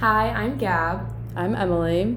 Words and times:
Hi, 0.00 0.28
I'm 0.28 0.58
Gab, 0.58 1.12
I'm 1.34 1.56
Emily. 1.56 2.16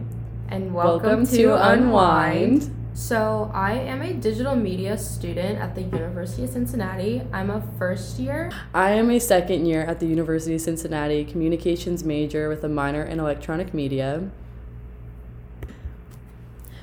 and 0.49 0.71
welcome, 0.71 1.25
to, 1.25 1.55
Unwind. 1.55 2.69
So, 2.93 3.49
I 3.55 3.73
am 3.73 4.03
a 4.03 4.13
digital 4.13 4.55
media 4.55 4.99
student 4.99 5.57
at 5.57 5.73
the 5.73 5.81
University 5.81 6.43
of 6.43 6.51
Cincinnati. 6.51 7.23
I'm 7.33 7.49
a 7.49 7.63
first 7.79 8.19
year. 8.19 8.51
I 8.75 8.91
am 8.91 9.09
a 9.09 9.17
second 9.17 9.65
year 9.65 9.81
at 9.81 9.99
the 9.99 10.05
University 10.05 10.53
of 10.53 10.61
Cincinnati 10.61 11.25
communications 11.25 12.03
major 12.03 12.49
with 12.49 12.63
a 12.63 12.69
minor 12.69 13.01
in 13.01 13.19
electronic 13.19 13.73
media. 13.73 14.29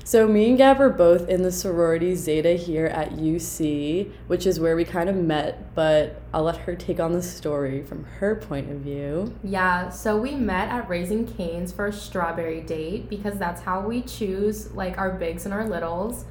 So, 0.09 0.27
me 0.27 0.49
and 0.49 0.57
Gab 0.57 0.81
are 0.81 0.89
both 0.89 1.29
in 1.29 1.43
the 1.43 1.51
sorority 1.51 2.15
Zeta 2.15 2.53
here 2.53 2.87
at 2.87 3.11
UC, 3.11 4.11
which 4.25 4.47
is 4.47 4.59
where 4.59 4.75
we 4.75 4.83
kind 4.83 5.07
of 5.07 5.15
met, 5.15 5.75
but 5.75 6.19
I'll 6.33 6.41
let 6.41 6.57
her 6.57 6.75
take 6.75 6.99
on 6.99 7.11
the 7.11 7.21
story 7.21 7.83
from 7.83 8.05
her 8.05 8.35
point 8.35 8.71
of 8.71 8.77
view. 8.77 9.35
Yeah, 9.43 9.89
so 9.89 10.17
we 10.17 10.33
met 10.33 10.69
at 10.69 10.89
Raising 10.89 11.27
Cane's 11.27 11.71
for 11.71 11.85
a 11.85 11.93
strawberry 11.93 12.61
date 12.61 13.07
because 13.07 13.37
that's 13.37 13.61
how 13.61 13.81
we 13.81 14.01
choose 14.01 14.73
like 14.73 14.97
our 14.97 15.11
bigs 15.11 15.45
and 15.45 15.53
our 15.53 15.69
littles. 15.69 16.25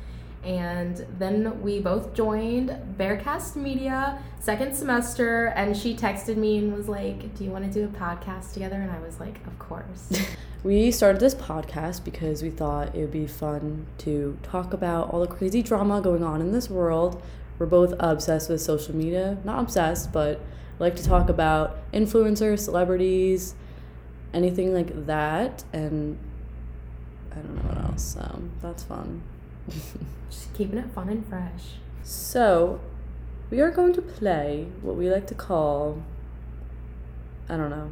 And 0.48 1.05
then 1.19 1.61
we 1.61 1.79
both 1.79 2.15
joined 2.15 2.70
Bearcast 2.98 3.55
Media 3.55 4.19
second 4.41 4.74
semester, 4.74 5.48
and 5.48 5.77
she 5.77 5.95
texted 5.95 6.38
me 6.38 6.57
and 6.57 6.74
was 6.74 6.88
like, 6.88 7.34
Do 7.34 7.45
you 7.45 7.51
want 7.51 7.71
to 7.71 7.71
do 7.71 7.84
a 7.84 7.88
podcast 7.88 8.55
together? 8.55 8.77
And 8.77 8.91
I 8.91 8.98
was 8.98 9.21
like, 9.21 9.47
Of 9.47 9.59
course. 9.59 10.11
We 10.65 10.91
started 10.91 11.21
this 11.21 11.37
podcast 11.37 12.02
because 12.02 12.43
we 12.43 12.51
thought 12.51 12.93
it 12.93 12.98
would 12.98 13.12
be 13.12 13.29
fun 13.29 13.87
to 13.98 14.37
talk 14.43 14.73
about 14.73 15.11
all 15.11 15.21
the 15.21 15.29
crazy 15.29 15.62
drama 15.62 16.01
going 16.01 16.24
on 16.24 16.41
in 16.41 16.51
this 16.51 16.69
world. 16.69 17.23
We're 17.60 17.66
both 17.66 17.95
obsessed 18.01 18.51
with 18.51 18.60
social 18.60 18.96
media. 18.96 19.38
Not 19.45 19.60
obsessed, 19.60 20.12
but 20.12 20.41
like 20.80 20.96
to 20.96 21.05
talk 21.05 21.29
about 21.29 21.79
influencers, 21.93 22.59
celebrities, 22.59 23.55
anything 24.35 24.74
like 24.74 25.07
that. 25.07 25.62
And 25.73 26.19
I 27.30 27.37
don't 27.37 27.55
know 27.55 27.62
what 27.62 27.85
else. 27.85 28.02
So 28.02 28.43
that's 28.60 28.83
fun. 28.83 29.23
Just 30.30 30.55
keeping 30.55 30.79
it 30.79 30.91
fun 30.91 31.09
and 31.09 31.27
fresh. 31.27 31.77
So 32.02 32.80
we 33.51 33.61
are 33.61 33.71
going 33.71 33.93
to 33.95 34.02
play 34.02 34.69
what 34.83 34.97
we 34.97 35.11
like 35.11 35.27
to 35.29 35.35
call 35.35 36.02
I 37.49 37.57
don't 37.57 37.71
know. 37.71 37.91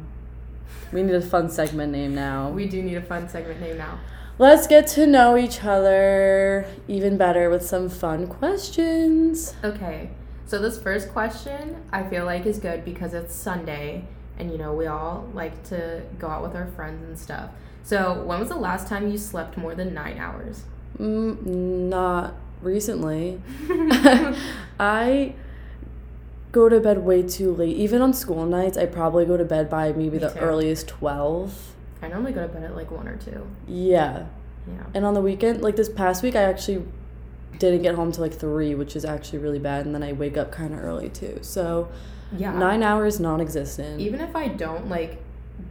We 0.91 1.01
need 1.01 1.15
a 1.15 1.21
fun 1.21 1.49
segment 1.49 1.91
name 1.91 2.13
now. 2.13 2.49
We 2.49 2.67
do 2.67 2.83
need 2.83 2.95
a 2.95 3.01
fun 3.01 3.27
segment 3.27 3.59
name 3.59 3.77
now. 3.77 3.99
Let's 4.37 4.67
get 4.67 4.85
to 4.89 5.07
know 5.07 5.35
each 5.35 5.63
other 5.63 6.67
even 6.87 7.17
better 7.17 7.49
with 7.49 7.65
some 7.65 7.89
fun 7.89 8.27
questions. 8.27 9.55
Okay, 9.63 10.11
so 10.45 10.59
this 10.59 10.79
first 10.79 11.11
question 11.11 11.83
I 11.91 12.03
feel 12.03 12.25
like 12.25 12.45
is 12.45 12.59
good 12.59 12.85
because 12.85 13.15
it's 13.15 13.33
Sunday 13.33 14.05
and 14.37 14.51
you 14.51 14.57
know, 14.57 14.73
we 14.73 14.85
all 14.85 15.27
like 15.33 15.63
to 15.69 16.03
go 16.19 16.27
out 16.27 16.43
with 16.43 16.55
our 16.55 16.67
friends 16.67 17.03
and 17.03 17.17
stuff. 17.17 17.49
So, 17.83 18.21
when 18.23 18.39
was 18.39 18.49
the 18.49 18.55
last 18.55 18.87
time 18.87 19.09
you 19.09 19.17
slept 19.17 19.57
more 19.57 19.73
than 19.73 19.93
nine 19.93 20.17
hours? 20.17 20.63
Mm, 20.99 21.45
not 21.89 22.35
recently. 22.61 23.41
I 24.79 25.33
go 26.51 26.69
to 26.69 26.79
bed 26.79 26.99
way 26.99 27.23
too 27.23 27.53
late. 27.53 27.75
Even 27.75 28.01
on 28.01 28.13
school 28.13 28.45
nights, 28.45 28.77
I 28.77 28.85
probably 28.85 29.25
go 29.25 29.37
to 29.37 29.45
bed 29.45 29.69
by 29.69 29.91
maybe 29.91 30.11
Me 30.11 30.17
the 30.19 30.29
too. 30.29 30.39
earliest 30.39 30.87
12. 30.87 31.73
I 32.01 32.07
normally 32.07 32.31
go 32.31 32.41
to 32.41 32.47
bed 32.51 32.63
at 32.63 32.75
like 32.75 32.91
one 32.91 33.07
or 33.07 33.17
two. 33.17 33.47
Yeah. 33.67 34.25
Yeah. 34.67 34.83
And 34.93 35.05
on 35.05 35.13
the 35.13 35.21
weekend, 35.21 35.61
like 35.61 35.75
this 35.75 35.89
past 35.89 36.23
week, 36.23 36.35
I 36.35 36.43
actually 36.43 36.83
didn't 37.59 37.81
get 37.81 37.95
home 37.95 38.11
till 38.11 38.23
like 38.23 38.33
3, 38.33 38.75
which 38.75 38.95
is 38.95 39.05
actually 39.05 39.39
really 39.39 39.59
bad. 39.59 39.85
And 39.85 39.95
then 39.95 40.03
I 40.03 40.13
wake 40.13 40.37
up 40.37 40.51
kind 40.51 40.73
of 40.73 40.79
early 40.83 41.09
too. 41.09 41.39
So, 41.41 41.87
Yeah. 42.35 42.51
nine 42.57 42.83
hours 42.83 43.19
non 43.19 43.39
existent. 43.39 43.99
Even 44.01 44.19
if 44.19 44.35
I 44.35 44.47
don't 44.47 44.89
like 44.89 45.21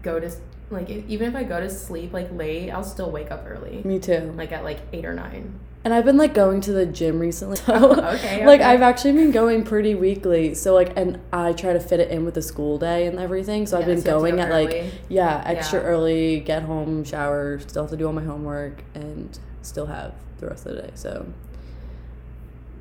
go 0.02 0.19
to 0.19 0.30
like 0.70 0.91
e- 0.91 1.05
even 1.09 1.28
if 1.28 1.36
I 1.36 1.45
go 1.45 1.61
to 1.61 1.70
sleep 1.70 2.12
like 2.12 2.31
late, 2.33 2.70
I'll 2.70 2.83
still 2.84 3.11
wake 3.11 3.31
up 3.31 3.45
early. 3.47 3.83
Me 3.84 3.98
too. 3.98 4.33
Like 4.36 4.53
at 4.53 4.64
like 4.64 4.81
8 4.92 5.05
or 5.05 5.14
9. 5.14 5.61
And 5.84 5.95
I've 5.95 6.05
been 6.05 6.17
like 6.17 6.34
going 6.34 6.61
to 6.62 6.72
the 6.72 6.84
gym 6.84 7.20
recently. 7.20 7.56
So 7.66 7.93
Okay, 8.15 8.44
like. 8.44 8.60
I've 8.60 8.82
actually 8.82 9.12
been 9.12 9.31
going 9.31 9.62
pretty 9.62 9.94
weekly. 9.94 10.54
So 10.54 10.75
like 10.75 10.97
and 10.97 11.21
I 11.32 11.53
try 11.53 11.72
to 11.72 11.78
fit 11.81 12.00
it 12.00 12.10
in 12.10 12.25
with 12.25 12.34
the 12.34 12.43
school 12.43 12.77
day 12.78 13.06
and 13.06 13.19
everything. 13.21 13.66
So 13.66 13.78
I've 13.78 13.87
been 13.87 14.00
so 14.00 14.09
you 14.09 14.12
have 14.12 14.22
to 14.25 14.37
going 14.37 14.37
go 14.37 14.43
at 14.43 14.50
like 14.50 14.69
early. 14.75 14.91
yeah, 15.09 15.43
extra 15.47 15.81
Yeah. 15.81 15.87
early, 15.87 16.41
get 16.41 16.62
home, 16.65 17.04
shower, 17.04 17.60
still 17.60 17.83
have 17.84 17.91
to 17.91 17.97
do 17.97 18.06
all 18.06 18.12
my 18.12 18.25
homework 18.25 18.83
and 18.94 19.38
still 19.62 19.87
have 19.87 20.15
the 20.38 20.48
rest 20.48 20.66
of 20.66 20.75
the 20.75 20.83
day. 20.83 20.91
So 20.94 21.27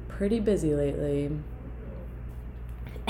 pretty 0.07 0.39
busy 0.39 0.73
lately. 0.73 1.29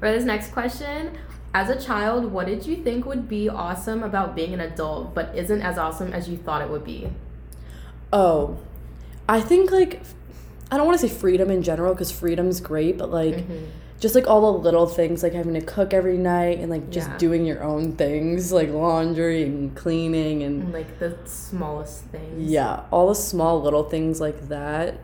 For 0.00 0.10
this 0.10 0.24
next 0.24 0.52
question, 0.52 1.16
as 1.54 1.68
a 1.68 1.78
child, 1.80 2.32
what 2.32 2.46
did 2.46 2.66
you 2.66 2.76
think 2.76 3.04
would 3.04 3.28
be 3.28 3.48
awesome 3.48 4.02
about 4.02 4.34
being 4.34 4.54
an 4.54 4.60
adult 4.60 5.14
but 5.14 5.34
isn't 5.36 5.60
as 5.62 5.76
awesome 5.78 6.12
as 6.12 6.28
you 6.28 6.36
thought 6.36 6.62
it 6.62 6.70
would 6.70 6.84
be? 6.84 7.10
oh. 8.12 8.58
I 9.28 9.40
think 9.40 9.70
like 9.70 10.02
I 10.70 10.76
don't 10.76 10.86
want 10.86 10.98
to 11.00 11.06
say 11.08 11.14
freedom 11.14 11.50
in 11.50 11.62
general 11.62 11.94
cuz 11.94 12.10
freedom's 12.10 12.60
great, 12.60 12.98
but 12.98 13.10
like 13.10 13.36
Mhm. 13.36 13.66
just 14.00 14.14
like 14.14 14.26
all 14.26 14.40
the 14.52 14.58
little 14.58 14.86
things 14.86 15.22
like 15.22 15.32
having 15.32 15.54
to 15.54 15.60
cook 15.60 15.94
every 15.94 16.18
night 16.18 16.58
and 16.58 16.70
like 16.70 16.90
just 16.90 17.08
Yeah. 17.10 17.18
doing 17.18 17.46
your 17.46 17.62
own 17.62 17.92
things 17.92 18.52
like 18.52 18.70
laundry 18.72 19.44
and 19.44 19.74
cleaning 19.76 20.42
and 20.42 20.62
And, 20.64 20.72
like 20.72 20.98
the 20.98 21.14
smallest 21.24 22.04
things. 22.06 22.50
yeah 22.50 22.80
all 22.90 23.08
the 23.08 23.14
small 23.14 23.62
little 23.62 23.84
things 23.84 24.20
like 24.20 24.48
that 24.48 24.98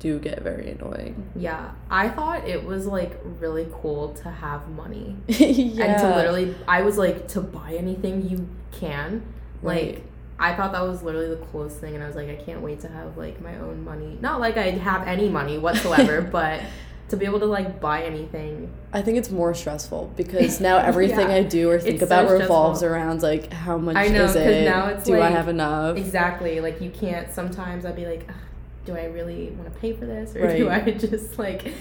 do 0.00 0.18
get 0.18 0.42
very 0.42 0.70
annoying 0.72 1.30
Yeah. 1.36 1.70
I 1.90 2.08
thought 2.08 2.48
it 2.48 2.64
was 2.64 2.86
like 2.86 3.20
really 3.38 3.68
cool 3.80 4.14
to 4.22 4.30
have 4.30 4.68
money. 4.70 5.14
yeah 5.28 5.84
And 5.84 6.00
to 6.00 6.16
literally 6.16 6.54
I 6.66 6.82
was 6.82 6.98
like 6.98 7.28
to 7.28 7.40
buy 7.40 7.74
anything 7.74 8.28
you 8.28 8.48
can. 8.72 9.22
Like 9.62 9.82
Right. 9.82 10.04
I 10.38 10.54
thought 10.56 10.72
that 10.72 10.80
was 10.82 11.02
literally 11.02 11.28
the 11.28 11.44
coolest 11.52 11.80
thing 11.80 11.94
and 11.94 12.02
I 12.02 12.06
was 12.06 12.16
like 12.16 12.28
I 12.30 12.36
can't 12.36 12.62
wait 12.62 12.80
to 12.80 12.88
have 12.88 13.16
like 13.18 13.40
my 13.42 13.56
own 13.58 13.84
money. 13.84 14.18
Not 14.20 14.40
like 14.40 14.56
I 14.56 14.70
have 14.70 15.06
any 15.06 15.28
money 15.28 15.58
whatsoever, 15.58 16.22
but 16.38 16.62
to 17.10 17.16
be 17.16 17.26
able 17.26 17.40
to 17.40 17.46
like 17.46 17.80
buy 17.80 18.04
anything. 18.04 18.72
i 18.92 19.02
think 19.02 19.18
it's 19.18 19.30
more 19.32 19.52
stressful 19.52 20.12
because 20.16 20.60
now 20.60 20.76
everything 20.90 21.28
Yeah. 21.28 21.34
i 21.34 21.42
do 21.42 21.68
or 21.68 21.78
think 21.80 21.94
It's 21.94 22.00
so 22.00 22.06
about 22.06 22.30
revolves 22.30 22.78
stressful. 22.78 22.96
around 22.96 23.20
like 23.22 23.52
how 23.52 23.76
much 23.78 23.96
I 23.96 24.06
know, 24.08 24.24
is 24.26 24.36
it 24.36 24.64
now 24.64 24.86
it's 24.90 25.04
do 25.04 25.20
i 25.20 25.28
have 25.28 25.48
enough 25.48 25.96
Exactly. 25.96 26.60
Like 26.60 26.80
you 26.80 26.90
can't. 26.90 27.28
Sometimes 27.30 27.84
I'd 27.84 27.96
be 27.96 28.06
like, 28.06 28.24
"Ugh, 28.28 28.34
do 28.84 28.96
I 28.96 29.04
really 29.04 29.50
want 29.50 29.72
to 29.72 29.78
pay 29.80 29.92
for 29.92 30.06
this, 30.06 30.34
or 30.34 30.56
do 30.56 30.68
I 30.70 30.80
just 30.90 31.38
like, 31.38 31.72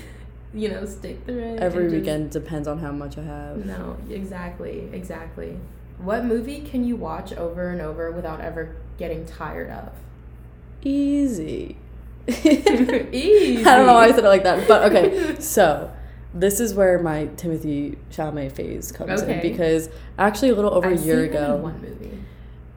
you 0.53 0.69
know, 0.69 0.85
stick 0.85 1.23
through 1.25 1.39
it? 1.55 1.59
every 1.59 1.85
just- 1.85 1.95
weekend 1.95 2.31
depends 2.31 2.67
on 2.67 2.79
how 2.79 2.91
much 2.91 3.17
i 3.17 3.23
have 3.23 3.65
No, 3.65 3.97
exactly, 4.09 4.89
exactly. 4.93 5.57
What 5.97 6.23
movie 6.25 6.61
can 6.61 6.83
you 6.85 6.95
watch 6.95 7.33
over 7.33 7.69
and 7.69 7.81
over 7.81 8.11
without 8.11 8.39
ever 8.41 8.75
getting 8.97 9.25
tired 9.25 9.69
of? 9.69 9.91
easy 10.83 11.75
Easy. 12.27 13.65
I 13.65 13.75
don't 13.77 13.85
know 13.87 13.93
why 13.95 14.05
I 14.05 14.11
said 14.11 14.23
it 14.23 14.27
like 14.27 14.43
that, 14.43 14.67
but 14.67 14.91
okay. 14.91 15.35
So 15.39 15.91
this 16.33 16.59
is 16.59 16.73
where 16.75 16.99
my 16.99 17.25
Timothée 17.37 17.97
Chalamet 18.11 18.51
phase 18.51 18.91
comes 18.91 19.21
Okay. 19.23 19.35
in 19.35 19.41
because 19.41 19.89
actually 20.17 20.49
a 20.49 20.55
little 20.55 20.73
over 20.73 20.87
I've 20.89 21.01
a 21.01 21.05
year 21.05 21.23
seen 21.25 21.33
him 21.33 21.37
in 21.37 21.43
ago. 21.43 21.55
one 21.57 21.81
movie. 21.81 22.19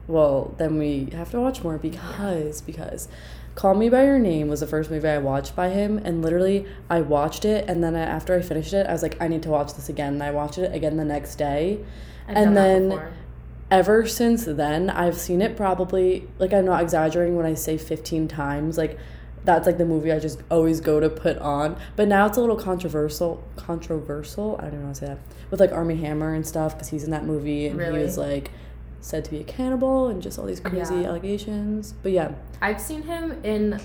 Well, 0.07 0.55
then 0.57 0.77
we 0.79 1.09
have 1.13 1.29
to 1.31 1.39
watch 1.39 1.63
more 1.63 1.77
because 1.77 2.61
because 2.61 3.07
Call 3.55 3.75
Me 3.75 3.87
by 3.87 4.03
Your 4.05 4.17
Name 4.19 4.47
was 4.47 4.61
the 4.61 4.67
first 4.67 4.89
movie 4.89 5.07
I 5.07 5.19
watched 5.19 5.55
by 5.55 5.69
him, 5.69 5.99
and 5.99 6.21
literally 6.23 6.65
I 6.89 7.01
watched 7.01 7.45
it, 7.45 7.69
and 7.69 7.83
then 7.83 7.95
I, 7.95 8.01
after 8.01 8.35
I 8.35 8.41
finished 8.41 8.73
it, 8.73 8.87
I 8.87 8.91
was 8.91 9.03
like, 9.03 9.21
I 9.21 9.27
need 9.27 9.43
to 9.43 9.49
watch 9.49 9.73
this 9.75 9.89
again, 9.89 10.13
and 10.13 10.23
I 10.23 10.31
watched 10.31 10.57
it 10.57 10.73
again 10.73 10.97
the 10.97 11.05
next 11.05 11.35
day. 11.35 11.79
I've 12.27 12.37
And 12.37 12.57
then-. 12.57 12.99
Ever 13.71 14.05
since 14.05 14.45
then, 14.45 14.91
I've 14.91 15.17
seen 15.17 15.41
it 15.41 15.57
probably 15.57 16.27
like 16.37 16.53
I'm 16.53 16.65
not 16.65 16.83
exaggerating 16.83 17.35
when 17.35 17.47
I 17.47 17.55
say 17.55 17.75
fifteen 17.75 18.27
times. 18.27 18.77
Like 18.77 18.99
that's 19.45 19.65
like 19.65 19.79
the 19.79 19.85
movie 19.85 20.11
I 20.11 20.19
just 20.19 20.43
always 20.51 20.79
go 20.79 20.99
to 20.99 21.09
put 21.09 21.39
on. 21.39 21.77
But 21.95 22.07
now 22.07 22.27
it's 22.27 22.37
a 22.37 22.41
little 22.41 22.55
controversial. 22.57 23.43
Controversial. 23.55 24.57
I 24.59 24.65
don't 24.65 24.81
know 24.81 24.87
how 24.87 24.93
to 24.93 24.99
say 24.99 25.05
that 25.07 25.17
with 25.49 25.59
like 25.59 25.71
Armie 25.71 25.95
Hammer 25.95 26.35
and 26.35 26.45
stuff 26.45 26.75
because 26.75 26.89
he's 26.89 27.03
in 27.03 27.09
that 27.11 27.25
movie 27.25 27.65
and 27.65 27.79
Really? 27.79 27.99
he 27.99 28.05
was 28.05 28.15
like 28.15 28.51
said 29.03 29.25
to 29.25 29.31
be 29.31 29.39
a 29.39 29.43
cannibal 29.43 30.07
and 30.07 30.21
just 30.21 30.39
all 30.39 30.45
these 30.45 30.59
crazy 30.59 30.95
Yeah. 30.95 31.09
allegations. 31.09 31.93
But 32.03 32.13
yeah. 32.13 32.31
I've 32.61 32.79
seen 32.79 33.03
him 33.03 33.33
in 33.43 33.79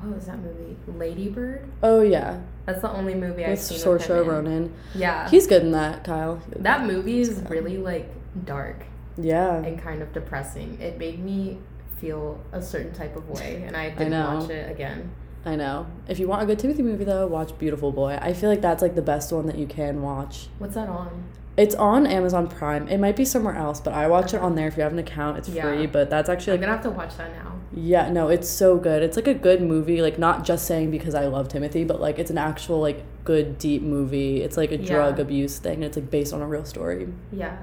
what 0.00 0.14
was 0.16 0.26
that 0.26 0.38
movie? 0.38 0.76
Lady 0.88 1.28
Bird. 1.28 1.68
Oh 1.82 2.00
yeah, 2.00 2.40
That's 2.64 2.80
the 2.80 2.90
only 2.90 3.14
movie 3.14 3.44
I've 3.44 3.50
with 3.50 3.60
seen 3.60 3.76
with 3.92 4.02
him 4.08 4.16
Saoirse 4.16 4.22
in. 4.22 4.28
Ronan. 4.28 4.72
Yeah. 4.94 5.28
He's 5.28 5.46
good 5.46 5.62
in 5.62 5.72
that, 5.72 6.02
Kyle. 6.04 6.40
that 6.56 6.86
movie 6.86 7.20
is 7.20 7.38
good. 7.38 7.50
really 7.50 7.76
like 7.76 8.10
dark 8.46 8.84
Yeah. 9.18 9.56
and 9.56 9.78
kind 9.80 10.00
of 10.02 10.12
depressing. 10.12 10.80
It 10.80 10.98
made 10.98 11.22
me 11.22 11.58
feel 12.00 12.40
a 12.52 12.60
certain 12.62 12.92
type 12.94 13.14
of 13.14 13.28
way, 13.28 13.62
and 13.66 13.76
I 13.82 13.90
didn't 13.90 14.10
know. 14.10 14.38
watch 14.40 14.50
it 14.50 14.70
again. 14.70 15.10
I 15.44 15.56
know. 15.56 15.86
If 16.08 16.18
you 16.18 16.26
want 16.28 16.42
a 16.42 16.46
good 16.46 16.58
Timothy 16.58 16.82
movie 16.82 17.04
though, 17.04 17.26
watch 17.26 17.56
Beautiful 17.58 17.92
Boy. 17.92 18.16
I 18.20 18.32
feel 18.32 18.48
like 18.48 18.60
that's 18.62 18.80
like 18.80 18.94
the 18.94 19.02
best 19.02 19.32
one 19.32 19.46
that 19.46 19.58
you 19.58 19.66
can 19.66 20.00
watch. 20.00 20.48
What's 20.58 20.74
that 20.76 20.88
on? 20.88 21.24
It's 21.56 21.74
on 21.74 22.06
Amazon 22.06 22.48
Prime. 22.48 22.88
It 22.88 22.98
might 22.98 23.14
be 23.14 23.24
somewhere 23.26 23.54
else, 23.54 23.78
but 23.80 23.92
I 23.92 24.06
watch 24.08 24.32
it 24.32 24.40
on 24.40 24.54
there. 24.54 24.68
If 24.68 24.76
you 24.78 24.82
have 24.84 24.92
an 24.92 24.98
account, 24.98 25.36
it's 25.38 25.48
Yeah. 25.50 25.62
free. 25.64 25.86
But 25.86 26.08
that's 26.08 26.28
actually 26.30 26.54
I'm 26.54 26.60
gonna 26.60 26.72
have 26.72 26.82
to 26.84 26.90
watch 26.90 27.16
that 27.18 27.30
now. 27.32 27.52
yeah, 27.74 28.10
no, 28.10 28.28
it's 28.28 28.48
so 28.48 28.78
good. 28.78 29.02
It's 29.02 29.16
like 29.16 29.26
a 29.28 29.34
good 29.34 29.60
movie. 29.60 30.00
Like 30.00 30.18
not 30.18 30.44
just 30.44 30.64
saying 30.66 30.90
because 30.90 31.14
I 31.14 31.26
love 31.26 31.48
Timothy, 31.48 31.84
but 31.84 32.00
like 32.00 32.18
it's 32.18 32.30
an 32.30 32.38
actual 32.38 32.80
like 32.80 33.02
good 33.24 33.58
deep 33.58 33.82
movie. 33.82 34.42
It's 34.42 34.56
like 34.56 34.72
a 34.72 34.78
Yeah. 34.78 34.94
drug 34.94 35.20
abuse 35.20 35.58
thing. 35.58 35.74
And 35.74 35.84
it's 35.84 35.96
like 35.96 36.10
based 36.10 36.32
on 36.32 36.40
a 36.40 36.46
real 36.46 36.64
story. 36.64 37.08
Yeah. 37.30 37.56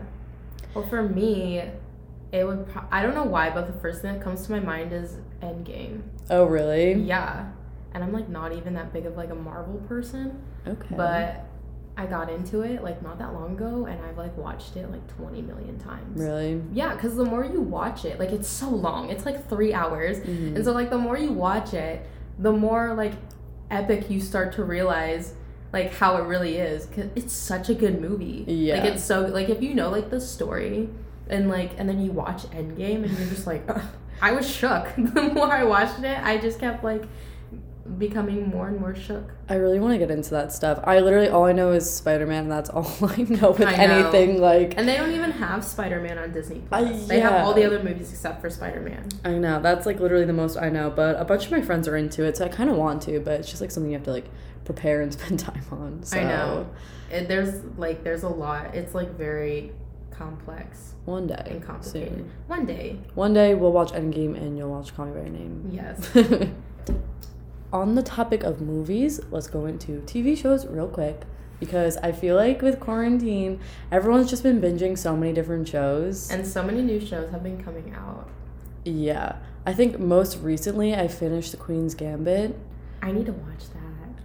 Well, 0.75 0.85
for 0.85 1.01
me, 1.01 1.63
it 2.31 2.45
would. 2.47 2.67
Pro- 2.67 2.83
I 2.91 3.01
don't 3.01 3.15
know 3.15 3.23
why, 3.23 3.49
but 3.49 3.65
the 3.65 3.73
first 3.79 4.03
thing 4.03 4.13
that 4.13 4.21
comes 4.23 4.45
to 4.45 4.51
my 4.51 4.59
mind 4.59 4.93
is 4.93 5.17
Endgame. 5.41 6.01
Oh, 6.29 6.43
really? 6.45 6.93
Yeah, 6.93 7.45
and 7.95 8.03
I'm 8.03 8.13
like 8.13 8.29
not 8.29 8.51
even 8.53 8.75
that 8.75 8.93
big 8.93 9.07
of 9.07 9.17
like 9.17 9.31
a 9.31 9.35
Marvel 9.35 9.81
person, 9.87 10.33
Okay. 10.67 10.95
but 10.95 11.45
I 11.99 12.05
got 12.05 12.29
into 12.29 12.61
it 12.61 12.81
like 12.81 13.01
not 13.03 13.19
that 13.19 13.33
long 13.33 13.51
ago, 13.57 13.85
and 13.85 13.99
I've 14.05 14.17
like 14.17 14.35
watched 14.37 14.77
it 14.77 14.89
like 14.89 15.05
20 15.17 15.41
million 15.41 15.77
times. 15.79 16.17
really? 16.17 16.61
Yeah, 16.71 16.93
because 16.93 17.17
the 17.17 17.25
more 17.25 17.43
you 17.43 17.59
watch 17.59 18.05
it, 18.05 18.17
like 18.19 18.29
it's 18.31 18.47
so 18.47 18.69
long. 18.69 19.09
It's 19.09 19.25
like 19.25 19.49
three 19.49 19.73
hours, 19.73 20.19
Mhm. 20.19 20.55
and 20.55 20.63
so 20.63 20.71
like 20.71 20.89
the 20.89 20.97
more 20.97 21.17
you 21.17 21.33
watch 21.33 21.73
it, 21.73 22.05
the 22.37 22.53
more 22.53 22.93
like 22.93 23.11
epic 23.69 24.09
you 24.09 24.21
start 24.21 24.53
to 24.53 24.63
realize 24.63 25.33
like 25.73 25.93
how 25.93 26.15
it 26.17 26.23
really 26.25 26.55
is. 26.57 26.85
Cause 26.85 27.07
it's 27.15 27.33
such 27.33 27.67
a 27.69 27.73
good 27.73 27.99
movie. 28.01 28.45
Yeah. 28.47 28.75
Like 28.75 28.85
it's 28.93 29.03
so 29.03 29.21
like 29.27 29.49
if 29.49 29.61
you 29.61 29.73
know 29.75 29.89
like 29.89 30.09
the 30.09 30.21
story, 30.21 30.89
and 31.29 31.49
like 31.49 31.71
and 31.77 31.89
then 31.89 31.99
you 31.99 32.11
watch 32.13 32.43
Endgame 32.51 33.03
and 33.03 33.11
you're 33.17 33.27
just 33.27 33.45
like, 33.45 33.69
I 34.21 34.31
was 34.31 34.49
shook. 34.49 34.87
the 34.97 35.23
more 35.33 35.51
I 35.51 35.65
watched 35.65 35.99
it, 35.99 36.17
I 36.23 36.37
just 36.37 36.59
kept 36.59 36.81
like 36.81 37.03
becoming 37.97 38.47
more 38.49 38.67
and 38.67 38.79
more 38.79 38.93
shook. 38.95 39.31
I 39.49 39.55
really 39.55 39.79
want 39.79 39.93
to 39.93 39.97
get 39.97 40.11
into 40.11 40.29
that 40.31 40.51
stuff. 40.53 40.79
I 40.83 40.99
literally 40.99 41.29
all 41.29 41.45
I 41.45 41.51
know 41.53 41.71
is 41.71 41.91
Spider 41.91 42.27
Man. 42.27 42.47
That's 42.47 42.69
all 42.75 42.85
I 43.01 43.21
know 43.23 43.51
with 43.51 43.61
I 43.67 43.75
know. 43.87 43.93
anything 44.09 44.39
like. 44.41 44.75
And 44.77 44.87
they 44.87 44.97
don't 44.97 45.11
even 45.11 45.31
have 45.31 45.63
Spider 45.65 45.99
Man 46.01 46.17
on 46.17 46.31
Disney 46.31 46.59
Plus. 46.67 47.03
Uh, 47.03 47.07
They 47.07 47.19
have 47.19 47.45
all 47.45 47.53
the 47.53 47.65
other 47.65 47.81
movies 47.81 48.11
except 48.11 48.41
for 48.41 48.49
Spider 48.49 48.81
Man. 48.81 49.07
I 49.25 49.31
know 49.33 49.61
that's 49.61 49.85
like 49.85 49.99
literally 49.99 50.25
the 50.25 50.33
most 50.33 50.57
I 50.57 50.69
know, 50.69 50.89
but 50.89 51.19
a 51.19 51.25
bunch 51.25 51.45
of 51.45 51.51
my 51.51 51.61
friends 51.61 51.87
are 51.87 51.97
into 51.97 52.23
it, 52.23 52.37
so 52.37 52.45
I 52.45 52.49
kind 52.49 52.69
of 52.69 52.75
want 52.77 53.01
to, 53.03 53.19
but 53.19 53.39
it's 53.39 53.49
just 53.49 53.61
like 53.61 53.71
something 53.71 53.91
you 53.91 53.97
have 53.97 54.05
to 54.05 54.11
like 54.11 54.25
prepare 54.65 55.01
and 55.01 55.11
spend 55.19 55.39
time 55.39 55.63
on. 55.71 56.03
So 56.03 56.19
I 56.19 56.23
know. 56.23 56.69
It, 57.11 57.27
there's 57.27 57.63
like 57.77 58.03
there's 58.03 58.23
a 58.23 58.29
lot. 58.29 58.75
It's 58.75 58.93
like 58.93 59.09
very 59.17 59.71
complex 60.11 60.93
one 61.05 61.25
day, 61.27 61.41
and 61.47 61.63
complicated. 61.63 62.13
soon. 62.13 62.31
One 62.47 62.65
day, 62.65 62.99
One 63.15 63.33
day 63.33 63.55
we'll 63.55 63.71
watch 63.71 63.91
Endgame 63.93 64.35
and 64.35 64.57
you'll 64.57 64.69
watch 64.69 64.93
Call 64.95 65.05
Me 65.07 65.13
by 65.13 65.19
Your 65.21 65.29
Name. 65.29 65.69
yes. 65.71 66.09
On 67.71 67.95
the 67.95 68.01
topic 68.01 68.43
of 68.43 68.61
movies, 68.61 69.19
let's 69.31 69.47
go 69.47 69.65
into 69.65 70.01
TV 70.07 70.35
shows 70.37 70.65
real 70.65 70.87
quick 70.87 71.21
because 71.59 71.97
I 71.97 72.11
feel 72.11 72.35
like 72.35 72.61
with 72.61 72.79
quarantine, 72.79 73.59
everyone's 73.91 74.29
just 74.29 74.43
been 74.43 74.59
binging 74.61 74.97
so 74.97 75.15
many 75.15 75.33
different 75.33 75.67
shows. 75.67 76.31
and 76.31 76.47
so 76.47 76.63
many 76.63 76.81
new 76.81 76.99
shows 76.99 77.29
have 77.31 77.43
been 77.43 77.61
coming 77.63 77.93
out. 77.95 78.27
yeah, 78.85 79.35
I 79.65 79.73
think 79.73 79.99
most 79.99 80.37
recently 80.39 80.95
I 80.95 81.07
finished 81.07 81.51
The 81.51 81.57
Queen's 81.57 81.93
Gambit. 81.93 82.57
I 83.03 83.11
need 83.11 83.25
to 83.27 83.33
watch 83.33 83.69
that. 83.73 83.78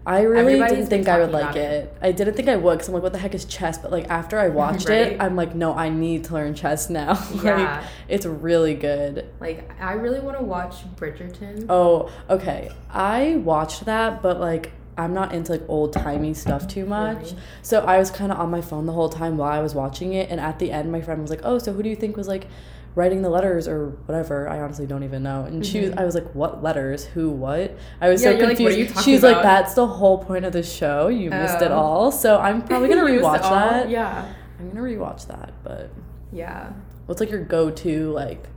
I 0.06 0.20
really 0.22 0.40
Everybody's 0.54 0.76
didn't 0.76 0.90
think 0.90 1.08
I 1.08 1.18
would 1.20 1.32
like 1.32 1.56
it. 1.56 1.58
it. 1.84 1.96
I 2.02 2.12
didn't 2.12 2.34
think 2.34 2.48
I 2.48 2.56
would 2.56 2.72
because 2.74 2.88
I'm 2.88 2.94
like, 2.94 3.02
what 3.02 3.12
the 3.14 3.18
heck 3.18 3.34
is 3.34 3.44
chess? 3.46 3.78
But 3.78 3.90
like 3.90 4.08
after 4.10 4.38
I 4.38 4.48
watched 4.60 4.88
Right? 4.88 5.12
it, 5.12 5.20
I'm 5.22 5.34
like, 5.36 5.54
no, 5.54 5.74
I 5.74 5.88
need 5.88 6.24
to 6.24 6.34
learn 6.34 6.54
chess 6.54 6.90
now. 6.90 7.12
like, 7.36 7.44
Yeah. 7.44 7.84
it's 8.08 8.26
really 8.26 8.74
good. 8.74 9.30
Like 9.40 9.70
I 9.80 9.94
really 9.94 10.20
want 10.20 10.36
to 10.38 10.44
watch 10.44 10.76
Bridgerton. 10.96 11.66
Oh, 11.68 12.10
okay. 12.28 12.70
I 12.90 13.36
watched 13.36 13.86
that, 13.86 14.20
but 14.22 14.40
like 14.40 14.72
I'm 14.96 15.12
not 15.14 15.34
into 15.34 15.52
like 15.52 15.62
old 15.68 15.92
timey 15.92 16.34
stuff 16.34 16.68
too 16.68 16.84
much. 16.86 17.16
Really? 17.30 17.36
So 17.62 17.80
I 17.80 17.98
was 17.98 18.10
kind 18.10 18.30
of 18.30 18.38
on 18.38 18.50
my 18.50 18.60
phone 18.60 18.86
the 18.86 18.92
whole 18.92 19.08
time 19.08 19.36
while 19.38 19.50
I 19.50 19.60
was 19.60 19.74
watching 19.74 20.12
it, 20.12 20.30
and 20.30 20.38
at 20.40 20.58
the 20.60 20.70
end, 20.70 20.92
my 20.92 21.00
friend 21.00 21.20
was 21.20 21.30
like, 21.30 21.40
"Oh, 21.42 21.58
so 21.58 21.72
who 21.72 21.82
do 21.82 21.88
you 21.88 21.96
think 21.96 22.16
was 22.16 22.28
like 22.28 22.46
writing 22.94 23.22
the 23.22 23.30
letters 23.30 23.66
or 23.68 23.90
whatever?" 24.06 24.48
I 24.48 24.60
honestly 24.60 24.86
don't 24.86 25.02
even 25.02 25.22
know. 25.22 25.42
And 25.44 25.64
she 25.64 25.80
was, 25.80 25.90
Mhm. 25.90 26.00
I 26.00 26.04
was 26.04 26.14
like, 26.14 26.34
"What 26.34 26.62
letters? 26.62 27.04
Who? 27.06 27.30
What?" 27.30 27.72
I 28.00 28.08
was 28.08 28.22
Yeah, 28.22 28.30
so 28.30 28.36
like, 28.36 28.46
confused. 28.48 28.62
"What 28.62 28.72
are 28.72 28.76
you 28.78 28.86
talking 28.86 29.02
She's 29.02 29.22
like, 29.22 29.42
"That's 29.42 29.74
the 29.74 29.86
whole 29.86 30.18
point 30.18 30.44
of 30.44 30.52
the 30.52 30.62
show. 30.62 31.08
You 31.08 31.30
missed 31.30 31.60
it 31.62 31.70
Oh. 31.70 31.76
all." 31.78 32.12
So 32.12 32.38
I'm 32.38 32.62
probably 32.62 32.88
gonna 32.88 33.02
rewatch 33.10 33.42
that. 33.42 33.88
Yeah. 33.90 34.24
I'm 34.60 34.68
gonna 34.70 34.82
rewatch 34.82 35.26
that. 35.26 35.52
But 35.62 35.90
Yeah. 36.32 36.68
what's 37.06 37.20
like 37.20 37.30
your 37.30 37.40
go-to 37.44 38.10
like 38.12 38.48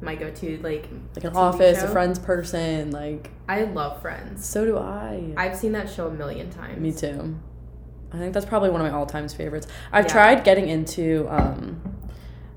My 0.00 0.14
go-to 0.14 0.58
like 0.62 0.88
like 1.14 1.24
an 1.24 1.30
TV 1.32 1.36
office, 1.36 1.82
a? 1.82 1.88
Friends 1.88 2.18
person? 2.18 2.90
Like 2.90 3.30
I 3.48 3.64
love 3.64 4.00
Friends. 4.02 4.44
so 4.44 4.64
do 4.64 4.76
I. 4.78 5.32
I've 5.36 5.56
seen 5.56 5.72
that 5.72 5.88
show 5.88 6.06
a 6.08 6.10
million 6.10 6.50
times. 6.50 6.80
Me 6.80 6.92
too. 6.92 7.36
I 8.12 8.18
think 8.18 8.32
that's 8.34 8.46
probably 8.46 8.70
one 8.70 8.80
of 8.80 8.86
my 8.86 8.96
all-time 8.96 9.28
favorites. 9.28 9.66
I've 9.92 10.04
Yeah. 10.06 10.12
tried 10.12 10.44
getting 10.44 10.68
into 10.68 11.26
um, 11.28 11.80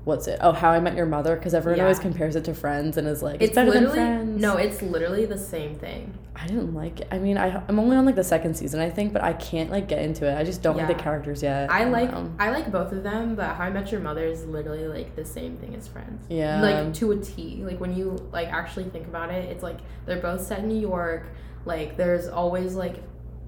what's 0.04 0.26
it? 0.26 0.38
Oh, 0.40 0.52
How 0.52 0.70
I 0.70 0.80
Met 0.80 0.96
Your 0.96 1.06
Mother, 1.06 1.36
because 1.36 1.52
everyone 1.54 1.78
Yeah. 1.78 1.84
always 1.84 1.98
compares 1.98 2.34
it 2.36 2.44
to 2.44 2.54
Friends 2.54 2.96
and 2.96 3.06
is 3.06 3.22
like, 3.22 3.36
it's, 3.36 3.50
It's 3.50 3.54
better 3.54 3.70
than 3.70 3.90
Friends. 3.90 4.40
no, 4.40 4.56
it's 4.56 4.80
literally 4.82 5.26
the 5.26 5.36
same 5.38 5.74
thing. 5.74 6.14
I 6.34 6.46
didn't 6.46 6.72
like 6.74 7.00
it. 7.00 7.08
I 7.10 7.18
mean, 7.18 7.36
I 7.36 7.62
I'm 7.68 7.78
only 7.78 7.96
on 7.96 8.06
like 8.06 8.14
the 8.14 8.24
second 8.24 8.54
season, 8.54 8.80
I 8.80 8.88
think, 8.88 9.12
but 9.12 9.22
I 9.22 9.34
can't 9.34 9.70
like 9.70 9.88
get 9.88 9.98
into 10.00 10.26
it. 10.26 10.38
I 10.38 10.42
just 10.42 10.62
don't 10.62 10.78
like 10.78 10.86
the 10.88 10.94
characters 10.94 11.42
yet. 11.42 11.70
I 11.70 11.82
don't 11.82 11.92
like 11.92 12.10
know. 12.12 12.30
I 12.38 12.50
like 12.50 12.72
both 12.72 12.92
of 12.92 13.02
them, 13.02 13.34
but 13.34 13.56
How 13.56 13.64
I 13.64 13.70
Met 13.70 13.92
Your 13.92 14.00
Mother 14.00 14.24
is 14.24 14.46
literally 14.46 14.88
like 14.88 15.16
the 15.16 15.24
same 15.24 15.56
thing 15.58 15.74
as 15.74 15.86
Friends. 15.86 16.24
Yeah. 16.30 16.62
Like 16.62 16.94
to 16.94 17.12
a 17.12 17.16
T. 17.18 17.62
Like 17.66 17.78
when 17.78 17.94
you 17.94 18.16
like 18.32 18.48
actually 18.50 18.84
think 18.84 19.06
about 19.06 19.30
it, 19.30 19.50
it's 19.50 19.62
like 19.62 19.78
they're 20.06 20.20
both 20.20 20.40
set 20.40 20.60
in 20.60 20.68
New 20.68 20.80
York. 20.80 21.26
Like 21.66 21.98
there's 21.98 22.26
always 22.26 22.74
like 22.74 23.02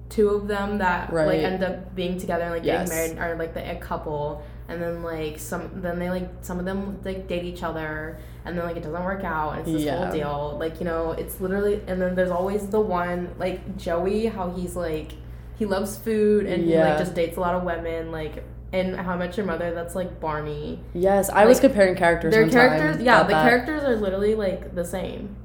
two 0.09 0.29
of 0.29 0.47
them 0.47 0.77
that 0.77 1.11
Right. 1.11 1.25
like 1.25 1.39
end 1.39 1.63
up 1.63 1.95
being 1.95 2.19
together 2.19 2.43
and 2.43 2.53
like 2.53 2.63
Yes. 2.63 2.89
getting 2.91 3.15
married 3.17 3.33
are 3.33 3.35
like 3.39 3.55
the 3.55 3.71
a 3.71 3.75
couple. 3.77 4.43
And 4.69 4.81
then 4.81 5.03
like 5.03 5.39
some 5.39 5.81
then 5.81 5.99
they 5.99 6.09
like 6.09 6.29
some 6.41 6.57
of 6.59 6.65
them 6.65 6.99
like 7.03 7.27
date 7.27 7.43
each 7.43 7.63
other 7.63 8.17
and 8.45 8.57
then 8.57 8.65
like 8.65 8.77
it 8.77 8.83
doesn't 8.83 9.03
work 9.03 9.23
out 9.23 9.51
and 9.51 9.61
it's 9.61 9.71
this 9.71 9.83
Yeah. 9.83 9.97
whole 10.05 10.11
deal. 10.13 10.57
Like, 10.59 10.79
you 10.79 10.85
know, 10.85 11.11
it's 11.11 11.39
literally 11.41 11.81
and 11.87 12.01
then 12.01 12.15
there's 12.15 12.31
always 12.31 12.67
the 12.67 12.79
one 12.79 13.35
like 13.37 13.77
Joey, 13.77 14.27
how 14.27 14.51
he's 14.51 14.75
like 14.75 15.11
he 15.55 15.65
loves 15.65 15.97
food 15.97 16.45
and 16.45 16.63
he 16.63 16.77
like 16.77 16.97
just 16.97 17.13
dates 17.13 17.37
a 17.37 17.39
lot 17.41 17.55
of 17.55 17.63
women, 17.63 18.11
like 18.11 18.43
and 18.71 18.95
How 18.95 19.13
I 19.13 19.17
Met 19.17 19.37
Your 19.37 19.45
Mother, 19.45 19.71
that's 19.73 19.93
like 19.93 20.19
Barney. 20.19 20.79
Yes, 20.95 21.29
I 21.29 21.45
was 21.45 21.59
comparing 21.59 21.95
characters. 21.95 22.33
Their 22.33 22.49
characters, 22.49 23.03
yeah, 23.03 23.21
the 23.21 23.29
that. 23.29 23.43
characters 23.47 23.83
are 23.83 23.95
literally 23.97 24.33
like 24.33 24.73
the 24.73 24.83
same, 24.83 25.35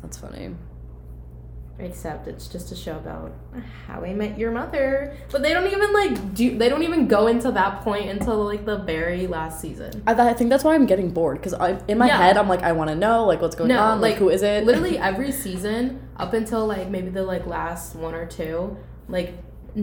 That's 0.00 0.16
funny. 0.16 0.54
Except 1.80 2.28
it's 2.28 2.46
just 2.48 2.70
a 2.72 2.76
show 2.76 2.96
about 2.96 3.32
how 3.86 4.04
I 4.04 4.12
met 4.14 4.38
your 4.38 4.50
mother. 4.50 5.16
But 5.32 5.42
they 5.42 5.52
don't 5.52 5.66
even 5.70 5.92
like 5.92 6.34
do. 6.34 6.56
They 6.58 6.68
don't 6.68 6.82
even 6.82 7.08
go 7.08 7.26
into 7.26 7.50
that 7.52 7.82
point 7.82 8.08
until 8.08 8.44
like 8.44 8.64
the 8.64 8.78
very 8.78 9.26
last 9.26 9.60
season. 9.60 10.02
I, 10.06 10.12
I 10.12 10.32
think 10.34 10.50
that's 10.50 10.64
why 10.64 10.74
I'm 10.74 10.86
getting 10.86 11.10
bored 11.10 11.38
because 11.38 11.54
I 11.54 11.80
in 11.88 11.98
my 11.98 12.06
Yeah. 12.06 12.18
head 12.18 12.36
I'm 12.36 12.48
like 12.48 12.62
I 12.62 12.72
want 12.72 12.90
to 12.90 12.96
know 12.96 13.24
like 13.24 13.40
what's 13.40 13.56
going 13.56 13.68
No, 13.68 13.78
on 13.80 14.00
like, 14.00 14.12
like, 14.12 14.18
who 14.18 14.28
is 14.28 14.42
it 14.42 14.64
Literally 14.64 14.98
every 15.10 15.32
season 15.32 16.00
up 16.16 16.32
until 16.34 16.66
like 16.66 16.88
maybe 16.88 17.10
the 17.10 17.22
like 17.22 17.46
last 17.46 17.96
one 17.96 18.14
or 18.14 18.26
two, 18.26 18.76
like 19.08 19.34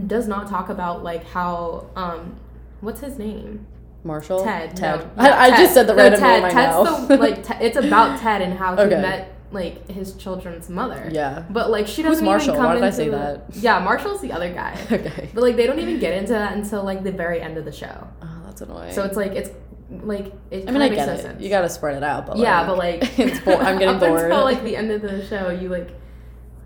does 0.07 0.27
not 0.27 0.47
talk 0.47 0.69
about 0.69 1.03
like 1.03 1.25
how 1.25 1.89
um 1.95 2.35
what's 2.81 2.99
his 3.01 3.17
name 3.17 3.65
Marshall 4.03 4.43
Ted. 4.43 4.75
Ted 4.75 4.99
No, 5.17 5.23
I, 5.23 5.45
I 5.47 5.49
Ted. 5.49 5.59
just 5.59 5.73
said 5.73 5.87
the 5.87 5.93
No, 5.93 6.03
random 6.03 6.19
Ted. 6.21 6.43
name 6.43 6.45
I 6.45 6.51
Ted's 6.51 6.73
know 6.75 7.05
the 7.07 7.17
like 7.17 7.43
Te- 7.45 7.65
it's 7.65 7.77
about 7.77 8.19
Ted 8.21 8.41
and 8.41 8.53
how 8.53 8.75
he 8.75 8.89
met 8.89 9.33
like 9.51 9.89
his 9.89 10.13
children's 10.13 10.69
mother. 10.69 11.09
yeah 11.11 11.43
But 11.49 11.69
like 11.69 11.87
she 11.87 12.01
doesn't 12.03 12.23
Marshall? 12.25 12.49
even 12.49 12.61
come 12.61 12.65
Why 12.65 12.75
did 12.75 12.83
I 12.83 12.89
say 12.89 13.09
that? 13.09 13.45
Yeah, 13.53 13.79
Marshall's 13.79 14.21
the 14.21 14.31
other 14.33 14.51
guy. 14.53 14.77
okay 14.91 15.29
But 15.33 15.41
like 15.41 15.55
they 15.55 15.65
don't 15.65 15.79
even 15.79 15.99
get 15.99 16.13
into 16.13 16.33
that 16.33 16.53
until 16.53 16.83
like 16.83 17.03
the 17.03 17.11
very 17.11 17.41
end 17.41 17.57
of 17.57 17.63
the 17.65 17.71
show. 17.71 18.07
oh 18.21 18.41
that's 18.45 18.61
annoying 18.61 18.91
So 18.93 19.03
it's 19.03 19.15
like 19.15 19.31
it's 19.33 19.49
like 19.89 20.33
it 20.51 20.67
I 20.67 20.71
mean 20.71 20.81
I 20.81 20.89
get 20.89 21.07
it 21.07 21.21
sense. 21.21 21.41
you 21.41 21.47
gotta 21.49 21.69
spread 21.69 21.95
it 21.95 22.03
out 22.03 22.25
but 22.25 22.37
yeah, 22.37 22.69
like, 22.69 22.99
but 22.99 23.07
like 23.09 23.19
it's 23.19 23.39
bo- 23.39 23.57
I'm 23.57 23.79
getting 23.79 23.95
up 23.95 24.01
bored 24.01 24.23
until 24.25 24.43
like 24.43 24.63
the 24.63 24.75
end 24.75 24.91
of 24.91 25.01
the 25.01 25.25
show, 25.27 25.49
you 25.49 25.69
like 25.69 25.91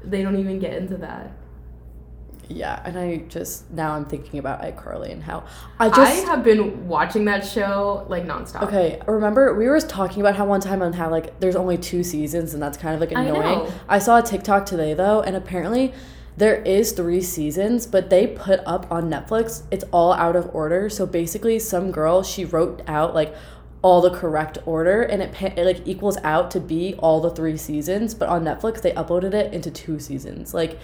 they 0.04 0.24
don't 0.24 0.38
even 0.38 0.58
get 0.58 0.74
into 0.74 0.98
that. 0.98 1.32
Yeah 2.52 2.82
and 2.86 2.98
I 2.98 3.18
just 3.28 3.70
now 3.72 3.94
I'm 3.94 4.06
thinking 4.06 4.40
about 4.40 4.62
iCarly 4.62 5.12
and 5.12 5.24
how 5.24 5.44
I 5.80 5.88
I, 5.88 5.90
just 5.90 6.26
have 6.26 6.44
been 6.44 6.88
watching 6.88 7.26
that 7.26 7.46
show 7.46 8.06
like 8.10 8.26
nonstop. 8.26 8.64
Okay, 8.64 9.02
remember 9.08 9.54
we 9.56 9.68
were 9.68 9.80
talking 9.80 10.22
about 10.22 10.36
how 10.36 10.46
one 10.46 10.62
time 10.62 10.82
on 10.82 10.94
how 10.94 11.10
like 11.10 11.40
there's 11.40 11.56
only 11.56 11.78
two 11.78 12.04
seasons 12.04 12.54
and 12.54 12.62
that's 12.62 12.78
kind 12.78 12.94
of 12.94 13.02
like 13.02 13.12
annoying. 13.12 13.42
know. 13.42 13.74
I 13.88 14.00
saw 14.00 14.20
a 14.20 14.22
TikTok 14.22 14.66
today 14.66 14.94
though, 14.94 15.22
and 15.22 15.36
apparently 15.36 15.94
there 16.38 16.62
is 16.64 16.94
three 16.94 17.22
seasons, 17.22 17.86
but 17.86 18.10
they 18.10 18.28
put 18.28 18.62
up 18.66 18.90
on 18.92 19.10
Netflix. 19.10 19.64
It's 19.70 19.84
all 19.92 20.14
out 20.14 20.36
of 20.36 20.54
order. 20.56 20.90
So 20.90 21.06
basically, 21.06 21.60
some 21.60 21.92
girl 21.92 22.24
she 22.24 22.46
wrote 22.46 22.82
out 22.88 23.14
like 23.14 23.36
all 23.82 24.02
the 24.02 24.12
correct 24.12 24.58
order, 24.66 25.02
and 25.02 25.22
it, 25.22 25.36
it 25.58 25.66
like 25.66 25.86
equals 25.86 26.18
out 26.24 26.52
to 26.52 26.60
be 26.60 26.96
all 27.00 27.20
the 27.20 27.32
three 27.32 27.58
seasons. 27.58 28.14
But 28.14 28.30
on 28.30 28.44
Netflix, 28.44 28.82
they 28.82 28.92
uploaded 28.92 29.34
it 29.34 29.54
into 29.54 29.72
two 29.72 30.00
seasons. 30.00 30.54
Like 30.54 30.80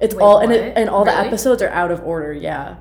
it's 0.00 0.14
Wait, 0.14 0.22
all 0.22 0.38
and 0.38 0.52
it, 0.52 0.72
and 0.76 0.88
all 0.88 1.04
the 1.04 1.14
episodes 1.16 1.62
are 1.62 1.68
out 1.70 1.90
of 1.90 2.02
order. 2.04 2.32
Yeah 2.32 2.76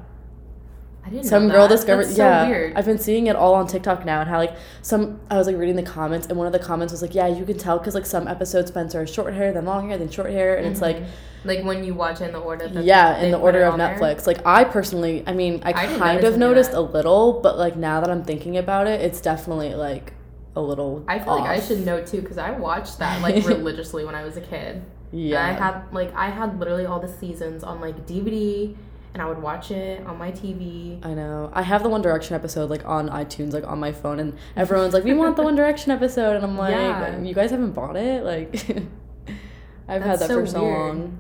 I 1.06 1.10
didn't 1.10 1.26
some 1.26 1.48
girl 1.50 1.68
that. 1.68 1.76
discovered 1.76 2.06
so 2.08 2.18
yeah 2.18 2.48
weird. 2.48 2.74
i've 2.76 2.86
been 2.86 3.00
seeing 3.00 3.28
it 3.28 3.36
all 3.36 3.56
on 3.56 3.68
tiktok 3.68 4.06
now 4.06 4.20
and 4.22 4.30
how 4.30 4.38
like 4.38 4.56
some 4.82 5.20
i 5.32 5.38
was 5.38 5.48
like 5.48 5.56
reading 5.56 5.78
the 5.78 5.82
comments 5.84 6.28
and 6.28 6.38
one 6.38 6.46
of 6.46 6.54
the 6.54 6.60
comments 6.60 6.92
was 6.92 7.02
like 7.02 7.16
yeah 7.16 7.26
you 7.26 7.46
can 7.46 7.58
tell 7.58 7.80
because 7.80 7.96
like 7.96 8.06
some 8.06 8.28
episodes 8.28 8.70
spencer 8.70 9.00
has 9.00 9.12
short 9.12 9.34
hair 9.34 9.52
then 9.54 9.66
long 9.66 9.88
hair 9.90 9.98
then 9.98 10.10
short 10.10 10.30
hair 10.30 10.58
and 10.58 10.68
it's 10.68 10.82
like 10.82 10.98
Mhm. 10.98 11.06
like 11.46 11.64
when 11.64 11.84
you 11.86 11.94
watch 11.96 12.20
in 12.22 12.32
the 12.34 12.38
order 12.40 12.68
that 12.68 12.84
yeah 12.84 13.18
in 13.22 13.32
the 13.32 13.40
order 13.40 13.64
of 13.64 13.78
there. 13.78 13.98
netflix 13.98 14.28
like 14.28 14.46
i 14.46 14.64
personally 14.66 15.24
i 15.26 15.34
mean 15.34 15.62
i, 15.64 15.70
I 15.70 15.98
kind 15.98 16.24
of 16.26 16.38
noticed 16.38 16.74
a 16.74 16.82
little 16.82 17.40
but 17.42 17.58
like 17.58 17.76
now 17.78 18.02
that 18.02 18.10
i'm 18.12 18.24
thinking 18.24 18.58
about 18.58 18.86
it 18.86 19.00
it's 19.02 19.22
definitely 19.22 19.74
like 19.74 20.14
a 20.56 20.62
little 20.62 21.06
I 21.08 21.20
feel 21.20 21.38
like 21.40 21.50
I 21.50 21.60
should 21.60 21.86
know 21.86 22.04
too 22.04 22.22
because 22.22 22.38
I 22.40 22.52
watched 22.52 23.00
that 23.00 23.22
like 23.22 23.36
religiously 23.48 24.04
when 24.04 24.16
I 24.16 24.24
was 24.24 24.36
a 24.36 24.42
kid. 24.42 24.82
Yeah 25.12 25.48
And 25.48 25.58
I 25.64 25.66
had 25.66 25.94
like 25.94 26.14
I 26.16 26.30
had 26.30 26.60
literally 26.60 26.86
all 26.86 27.00
the 27.00 27.08
seasons 27.08 27.64
on 27.64 27.82
like 27.82 28.06
DVD 28.06 28.76
and 29.14 29.24
I 29.24 29.26
would 29.26 29.42
watch 29.42 29.72
it 29.72 30.06
on 30.06 30.18
my 30.20 30.32
TV. 30.32 31.04
I 31.04 31.16
know. 31.16 31.50
I 31.52 31.64
have 31.64 31.82
the 31.82 31.90
One 31.90 32.02
Direction 32.04 32.36
episode 32.36 32.70
like 32.70 32.86
on 32.86 33.10
iTunes, 33.10 33.54
like 33.54 33.64
on 33.66 33.80
my 33.80 33.92
phone, 33.92 34.20
and 34.20 34.38
everyone's 34.56 34.94
like, 34.94 35.04
"We 35.04 35.16
want 35.16 35.36
the 35.36 35.42
One 35.42 35.56
Direction 35.56 35.92
episode," 35.92 36.36
and 36.36 36.46
I'm 36.46 36.56
like, 36.58 36.72
Yeah. 36.76 37.20
"You 37.20 37.34
guys 37.34 37.50
haven't 37.50 37.72
bought 37.72 37.96
it?" 37.96 38.24
Like, 38.24 38.54
I've 39.88 40.04
had 40.04 40.20
that 40.20 40.28
so 40.28 40.42
for 40.42 40.46
so 40.46 40.64
weird. 40.64 40.78
long. 40.78 41.18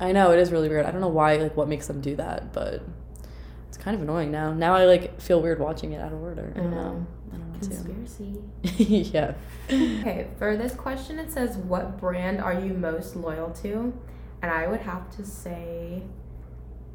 I 0.00 0.12
know 0.12 0.32
it 0.32 0.38
is 0.38 0.52
really 0.52 0.68
weird. 0.68 0.84
I 0.84 0.90
don't 0.90 1.00
know 1.00 1.08
why, 1.08 1.36
like, 1.36 1.56
what 1.56 1.66
makes 1.68 1.86
them 1.86 2.02
do 2.02 2.14
that, 2.16 2.52
but 2.52 2.82
it's 3.68 3.78
kind 3.78 3.94
of 3.94 4.02
annoying 4.02 4.30
now. 4.30 4.52
Now 4.52 4.74
I 4.74 4.84
like 4.84 5.18
feel 5.20 5.40
weird 5.40 5.60
watching 5.60 5.92
it 5.92 6.00
out 6.00 6.12
of 6.12 6.20
order. 6.22 6.52
I 6.54 6.60
know. 6.60 6.70
know. 6.70 6.76
I 6.76 6.82
don't 6.82 6.94
want 6.94 7.06
Conspiracy. 7.68 8.42
yeah. 9.10 9.34
Okay, 9.68 10.26
for 10.38 10.56
this 10.56 10.74
question, 10.74 11.18
it 11.18 11.30
says, 11.30 11.56
What 11.56 11.98
brand 12.00 12.40
are 12.40 12.54
you 12.54 12.74
most 12.74 13.16
loyal 13.16 13.50
to? 13.62 13.92
And 14.42 14.50
I 14.50 14.66
would 14.66 14.80
have 14.80 15.10
to 15.16 15.24
say 15.24 16.02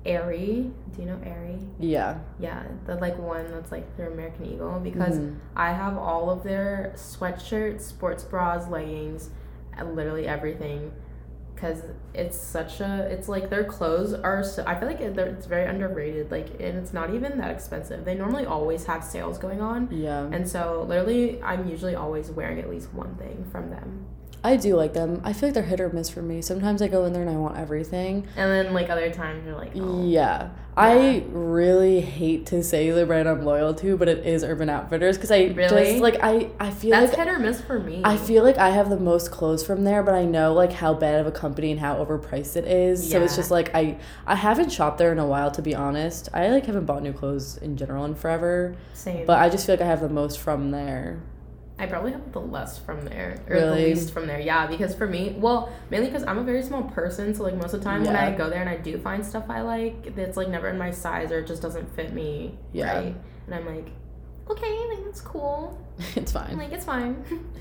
Aerie. 0.06 0.72
Do 0.94 1.02
you 1.02 1.08
know 1.08 1.20
Aerie? 1.24 1.60
Yeah. 1.80 2.20
Yeah, 2.40 2.64
the 2.86 2.96
like 2.96 3.18
one 3.18 3.50
that's 3.52 3.72
like 3.72 3.98
their 3.98 4.12
American 4.12 4.46
Eagle 4.46 4.80
because 4.80 5.18
Mhm. 5.18 5.38
I 5.56 5.72
have 5.74 5.98
all 5.98 6.30
of 6.30 6.44
their 6.44 6.94
sweatshirts, 6.96 7.82
sports 7.82 8.24
bras, 8.24 8.68
leggings, 8.68 9.30
and 9.78 9.96
literally 9.96 10.28
everything. 10.28 10.92
Cause 11.56 11.84
it's 12.14 12.38
such 12.38 12.82
a, 12.82 13.08
it's 13.10 13.30
like 13.30 13.50
their 13.50 13.64
clothes 13.64 14.14
are 14.14 14.44
so. 14.44 14.64
I 14.68 14.76
feel 14.78 14.88
like 14.90 15.00
it's 15.00 15.46
very 15.46 15.66
underrated. 15.70 16.30
Like, 16.30 16.50
and 16.60 16.78
it's 16.78 16.92
not 16.94 17.14
even 17.14 17.38
that 17.38 17.50
expensive. 17.52 18.04
They 18.04 18.14
normally 18.16 18.46
always 18.46 18.86
have 18.86 19.04
sales 19.04 19.38
going 19.38 19.62
on, 19.62 19.88
Yeah. 19.90 20.28
and 20.32 20.48
so 20.48 20.86
literally, 20.88 21.42
I'm 21.42 21.68
usually 21.68 21.96
always 21.96 22.30
wearing 22.30 22.60
at 22.60 22.70
least 22.70 22.94
one 22.94 23.16
thing 23.16 23.46
from 23.52 23.70
them. 23.70 24.06
I 24.46 24.58
do 24.58 24.76
like 24.76 24.94
them. 24.94 25.22
I 25.24 25.34
feel 25.34 25.50
like 25.50 25.56
they're 25.56 25.64
hit 25.64 25.82
or 25.82 25.90
miss 25.90 26.10
for 26.10 26.22
me. 26.22 26.42
Sometimes 26.42 26.82
I 26.82 26.88
go 26.88 27.06
in 27.06 27.14
there 27.14 27.24
and 27.24 27.32
I 27.32 27.36
want 27.38 27.58
everything. 27.58 28.28
And 28.36 28.52
then 28.52 28.74
like 28.74 28.90
other 28.92 29.10
times 29.12 29.44
you're 29.46 29.56
like, 29.56 29.72
oh, 29.76 30.06
Yeah. 30.06 30.50
I 30.78 31.24
really 31.30 32.02
hate 32.02 32.48
to 32.48 32.62
say 32.62 32.90
the 32.92 33.06
brand 33.06 33.30
I'm 33.30 33.46
loyal 33.46 33.74
to, 33.76 33.96
but 33.96 34.10
it 34.10 34.26
is 34.26 34.44
Urban 34.44 34.70
Outfitters 34.70 35.16
because 35.18 35.32
I 35.32 35.46
Really? 35.46 35.70
just 35.92 36.02
like 36.02 36.18
I 36.22 36.50
I 36.60 36.70
feel 36.70 36.92
that's 36.92 37.18
like 37.18 37.26
hit 37.28 37.34
or 37.34 37.40
miss 37.40 37.62
for 37.62 37.80
me. 37.80 38.02
I 38.04 38.18
feel 38.18 38.44
like 38.44 38.58
I 38.58 38.72
have 38.72 38.90
the 38.90 39.00
most 39.00 39.32
clothes 39.32 39.66
from 39.66 39.86
there, 39.86 40.04
but 40.04 40.14
I 40.14 40.26
know 40.26 40.54
like 40.54 40.74
how 40.74 40.94
bad 40.94 41.22
of 41.22 41.28
a 41.28 41.32
company 41.32 41.72
and 41.72 41.80
how 41.80 41.96
overpriced 42.04 42.58
it 42.58 42.66
is. 42.66 43.08
Yeah. 43.08 43.20
So 43.20 43.24
it's 43.24 43.36
just 43.38 43.52
like 43.52 43.74
I 43.74 43.98
I 44.28 44.36
haven't 44.36 44.70
shopped 44.72 44.98
there 44.98 45.14
in 45.14 45.18
a 45.20 45.26
while 45.26 45.50
to 45.52 45.62
be 45.62 45.74
honest. 45.74 46.28
I 46.34 46.50
like 46.50 46.66
haven't 46.66 46.86
bought 46.86 47.02
new 47.04 47.14
clothes 47.14 47.56
in 47.58 47.78
general 47.78 48.04
in 48.04 48.14
forever, 48.14 48.76
Same. 48.94 49.26
but 49.26 49.40
I 49.40 49.48
just 49.50 49.66
feel 49.66 49.76
like 49.76 49.82
I 49.82 49.88
have 49.88 50.02
the 50.02 50.10
most 50.10 50.40
from 50.40 50.72
there. 50.72 51.20
I 51.78 51.88
probably 51.88 52.14
have 52.14 52.32
the 52.32 52.40
less 52.40 52.78
from 52.80 53.04
there, 53.04 53.38
or 53.50 53.56
Really? 53.56 53.82
the 53.84 53.90
least 53.90 54.14
from 54.14 54.28
there. 54.28 54.40
Yeah, 54.40 54.66
because 54.66 54.96
for 54.96 55.06
me, 55.08 55.36
well, 55.38 55.70
mainly 55.90 56.08
because 56.08 56.24
I'm 56.24 56.38
a 56.38 56.44
very 56.44 56.64
small 56.64 56.84
person, 56.84 57.34
so 57.36 57.44
like 57.44 57.56
most 57.56 57.74
of 57.74 57.82
the 57.82 57.84
time 57.84 58.04
when 58.06 58.16
I 58.16 58.32
go 58.32 58.50
there 58.50 58.62
and 58.62 58.70
I 58.70 58.78
do 58.78 58.98
find 58.98 59.26
stuff 59.26 59.46
I 59.50 59.62
like, 59.62 60.16
that's 60.16 60.38
like 60.38 60.48
never 60.48 60.70
in 60.70 60.78
my 60.78 60.92
size 60.92 61.32
or 61.34 61.40
it 61.40 61.48
just 61.48 61.62
doesn't 61.62 61.94
fit 61.96 62.14
me 62.14 62.58
Yeah. 62.72 62.94
right, 62.96 63.16
and 63.46 63.56
I'm 63.56 63.66
like, 63.66 63.90
okay, 64.50 64.88
like 64.88 65.04
that's 65.04 65.20
cool, 65.22 65.78
it's 66.16 66.32
fine. 66.32 66.58
like 66.58 66.72
it's 66.72 66.86
fine. 66.86 67.24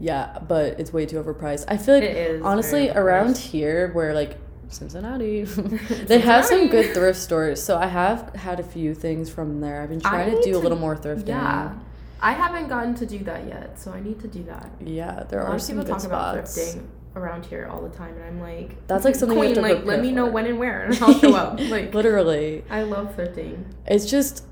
Yeah, 0.00 0.38
but 0.46 0.78
it's 0.78 0.92
way 0.92 1.06
too 1.06 1.20
overpriced. 1.20 1.64
I 1.66 1.76
feel 1.76 1.94
like 1.94 2.04
it 2.04 2.16
is 2.16 2.42
honestly 2.42 2.88
around 2.88 3.36
here 3.36 3.90
where 3.94 4.14
like 4.14 4.36
Cincinnati, 4.68 5.42
they 6.06 6.20
have 6.20 6.44
some 6.44 6.68
good 6.68 6.94
thrift 6.94 7.18
stores. 7.18 7.60
So 7.60 7.76
I 7.76 7.86
have 7.88 8.32
had 8.36 8.60
a 8.60 8.62
few 8.62 8.94
things 8.94 9.28
from 9.28 9.60
there. 9.60 9.82
I've 9.82 9.88
been 9.88 9.98
trying 10.00 10.30
I 10.30 10.34
to 10.36 10.42
do 10.42 10.56
a 10.56 10.60
little 10.60 10.78
more 10.78 10.94
thrifting. 10.96 11.26
Yeah, 11.28 11.72
I 12.20 12.32
haven't 12.32 12.68
gotten 12.68 12.94
to 12.96 13.06
do 13.06 13.18
that 13.24 13.46
yet, 13.46 13.78
so 13.78 13.92
I 13.92 14.00
need 14.00 14.18
to 14.20 14.28
do 14.28 14.42
that. 14.44 14.70
Yeah, 14.80 15.24
there 15.28 15.40
a 15.40 15.44
lot 15.44 15.52
are 15.52 15.54
of 15.56 15.62
some 15.62 15.78
people 15.78 15.94
talk 15.94 16.04
about 16.04 16.48
spots. 16.48 16.74
thrifting 16.76 16.86
around 17.16 17.46
here 17.46 17.68
all 17.70 17.80
the 17.82 17.88
time, 17.96 18.14
and 18.14 18.24
I'm 18.24 18.40
like, 18.40 18.86
That's 18.88 19.04
like 19.04 19.14
something 19.14 19.38
Queen, 19.38 19.54
like 19.60 19.84
let 19.84 20.00
me 20.00 20.10
know 20.12 20.26
when 20.26 20.46
and 20.46 20.58
where, 20.58 20.84
and 20.84 20.98
I'll 21.02 21.18
show 21.18 21.34
up. 21.34 21.60
Like 21.60 21.94
Literally, 21.94 22.64
I 22.70 22.82
love 22.82 23.16
thrifting. 23.16 23.64
it's 23.86 24.06
just 24.10 24.44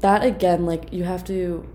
that 0.00 0.24
again. 0.24 0.66
Like 0.66 0.92
you 0.92 1.04
have 1.04 1.24
to 1.24 1.68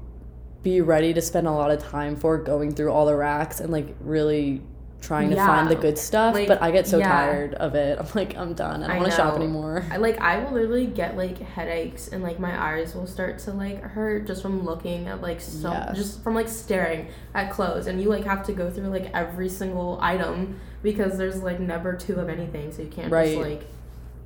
be 0.64 0.82
ready 0.82 1.14
to 1.14 1.22
spend 1.22 1.46
a 1.48 1.52
lot 1.52 1.70
of 1.70 1.80
time 1.80 2.16
for 2.16 2.38
going 2.40 2.74
through 2.74 2.92
all 2.92 3.06
the 3.06 3.16
racks 3.16 3.60
and 3.60 3.72
like 3.72 3.96
really 4.00 4.62
trying 5.06 5.30
to 5.30 5.36
find 5.36 5.70
the 5.70 5.76
good 5.76 5.98
stuff. 5.98 6.34
Like, 6.34 6.48
but 6.48 6.62
I 6.62 6.72
get 6.72 6.88
so 6.88 6.98
yeah. 6.98 7.10
tired 7.10 7.54
of 7.56 7.76
it. 7.76 8.00
I'm 8.00 8.08
like, 8.16 8.36
I'm 8.36 8.54
done. 8.54 8.84
I 8.84 8.88
don't 8.88 8.98
want 8.98 9.12
to 9.12 9.16
shop 9.16 9.36
anymore. 9.36 9.86
I 9.92 9.98
like 9.98 10.20
I 10.20 10.40
will 10.44 10.52
literally 10.52 10.88
get 10.88 11.16
like 11.16 11.38
headaches 11.40 12.08
and 12.08 12.24
like 12.24 12.40
my 12.40 12.60
eyes 12.74 12.96
will 12.96 13.08
start 13.08 13.40
to 13.40 13.52
like 13.54 13.82
hurt 13.82 14.26
just 14.28 14.42
from 14.42 14.64
looking 14.66 15.08
at 15.08 15.22
like 15.22 15.40
so 15.42 15.72
Yeah. 15.72 15.94
just 15.94 16.24
from 16.24 16.34
like 16.36 16.48
staring 16.50 17.08
at 17.34 17.52
clothes 17.52 17.88
and 17.88 18.02
you 18.02 18.10
like 18.10 18.24
have 18.26 18.46
to 18.48 18.54
go 18.54 18.70
through 18.70 18.88
like 18.88 19.12
every 19.14 19.50
single 19.50 20.00
item 20.02 20.60
because 20.82 21.18
there's 21.18 21.42
like 21.42 21.60
never 21.60 21.94
two 21.94 22.16
of 22.16 22.30
anything 22.30 22.72
so 22.72 22.82
you 22.82 22.90
can't 22.90 23.12
Right. 23.12 23.36
just 23.36 23.42
like 23.50 23.64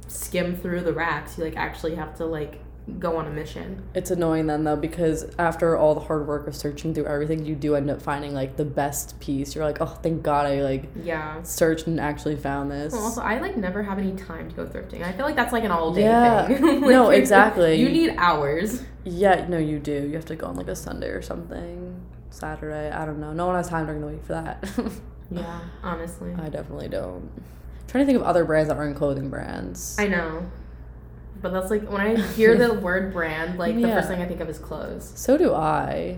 skim 0.08 0.56
through 0.56 0.82
the 0.82 0.94
racks 0.94 1.38
you 1.38 1.44
like 1.44 1.56
actually 1.56 1.96
have 1.96 2.16
to 2.18 2.26
like 2.26 2.60
go 3.00 3.18
on 3.18 3.28
a 3.28 3.30
mission 3.30 3.84
It's 3.94 4.12
annoying 4.12 4.48
then 4.48 4.64
though 4.64 4.76
because 4.76 5.26
after 5.38 5.76
all 5.78 5.94
the 5.96 6.02
hard 6.02 6.28
work 6.28 6.48
of 6.48 6.56
searching 6.56 6.94
through 6.94 7.06
everything, 7.06 7.46
you 7.46 7.56
do 7.56 7.76
end 7.76 7.90
up 7.90 8.02
finding 8.02 8.34
like 8.34 8.56
the 8.58 8.66
best 8.66 9.20
piece. 9.20 9.56
You're 9.56 9.66
like, 9.66 9.80
oh, 9.82 9.86
thank 10.02 10.24
God 10.24 10.46
I 10.46 10.62
like 10.62 10.90
yeah 11.04 11.42
searched 11.44 11.88
and 11.88 12.00
actually 12.00 12.36
found 12.36 12.72
this. 12.72 12.94
Well, 12.94 13.04
also, 13.04 13.22
I 13.22 13.40
like 13.40 13.58
never 13.58 13.84
have 13.84 14.00
any 14.00 14.14
time 14.14 14.50
to 14.50 14.56
go 14.56 14.66
thrifting. 14.66 15.04
I 15.04 15.12
feel 15.12 15.26
like 15.26 15.36
that's 15.36 15.54
like 15.54 15.64
an 15.64 15.72
all 15.72 15.92
day 15.94 16.04
Yeah. 16.04 16.48
thing. 16.48 16.62
Like, 16.82 16.92
No, 16.92 17.10
exactly. 17.10 17.76
You 17.76 17.90
need 17.90 18.16
hours. 18.18 18.84
Yeah, 19.06 19.48
no, 19.48 19.58
you 19.58 19.80
do. 19.80 19.92
You 20.08 20.14
have 20.16 20.26
to 20.26 20.36
go 20.36 20.48
on 20.48 20.56
like 20.56 20.68
a 20.68 20.76
Sunday 20.76 21.10
or 21.10 21.22
something, 21.22 22.00
Saturday. 22.30 22.92
I 22.92 23.06
don't 23.06 23.20
know. 23.20 23.34
No 23.34 23.48
one 23.48 23.56
has 23.56 23.70
time 23.70 23.86
during 23.86 24.02
the 24.02 24.08
week 24.08 24.24
for 24.24 24.34
that. 24.34 24.68
Yeah, 25.32 25.60
honestly. 25.84 26.34
I 26.34 26.50
definitely 26.50 26.88
don't. 26.88 27.30
trying 27.88 28.04
to 28.04 28.06
think 28.12 28.20
of 28.20 28.26
other 28.26 28.46
brands 28.46 28.70
that 28.70 28.78
aren't 28.78 28.96
clothing 28.96 29.30
brands. 29.30 29.96
I 30.00 30.08
know. 30.08 30.50
But 31.42 31.54
that's 31.54 31.70
like 31.72 31.90
when 31.90 32.02
I 32.02 32.20
hear 32.34 32.58
the 32.58 32.74
word 32.74 33.14
brand, 33.14 33.58
like 33.58 33.76
the 33.76 33.84
first 33.84 34.08
thing 34.10 34.22
I 34.22 34.26
think 34.26 34.40
of 34.42 34.50
is 34.50 34.60
clothes. 34.60 35.12
so 35.16 35.38
do 35.38 35.54
I. 35.54 36.18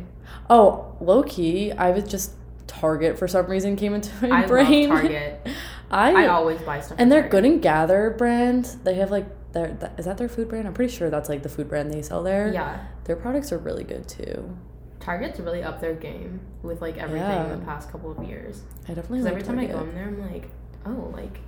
Oh, 0.50 0.96
low 1.00 1.24
key, 1.24 1.72
I 1.72 1.92
was 1.92 2.04
just 2.06 2.34
Target 2.68 3.20
for 3.20 3.28
some 3.28 3.46
reason 3.48 3.76
came 3.76 3.94
into 3.94 4.10
my 4.28 4.44
I 4.44 4.48
brain. 4.48 4.90
love 4.90 5.00
Target. 5.02 5.48
I, 5.92 6.24
I 6.24 6.28
always 6.28 6.62
buy 6.62 6.80
stuff. 6.80 6.98
and 7.00 7.12
they're 7.12 7.22
Target. 7.24 7.32
Good 7.32 7.46
and 7.46 7.62
Gather 7.62 8.16
brand. 8.18 8.66
They 8.84 8.96
have 8.96 9.12
like 9.12 9.26
their 9.52 9.74
that, 9.74 10.00
is 10.00 10.06
that 10.06 10.18
their 10.18 10.30
food 10.30 10.48
brand? 10.48 10.68
I'm 10.68 10.74
pretty 10.74 10.94
sure 10.96 11.10
that's 11.10 11.28
like 11.30 11.44
the 11.44 11.50
food 11.50 11.68
brand 11.68 11.92
they 11.92 12.02
sell 12.02 12.24
there. 12.24 12.52
Yeah, 12.54 12.86
Their 13.04 13.18
products 13.18 13.52
are 13.52 13.58
really 13.58 13.84
good 13.84 14.08
too. 14.08 14.58
Target's 15.02 15.40
really 15.40 15.64
up 15.64 15.82
their 15.82 15.96
game 15.96 16.40
with 16.64 16.80
like 16.82 16.98
everything 16.98 17.28
Yeah. 17.28 17.52
in 17.52 17.60
the 17.60 17.66
past 17.66 17.92
couple 17.92 18.12
of 18.12 18.24
years. 18.28 18.62
I 18.88 18.94
definitely 18.94 19.20
Because 19.24 19.26
like 19.26 19.34
every 19.34 19.44
time 19.44 19.60
I 19.60 19.66
go 19.66 19.80
in 19.90 19.94
there, 19.96 20.08
I'm 20.08 20.32
like, 20.32 20.48
oh, 20.86 21.12
like 21.14 21.40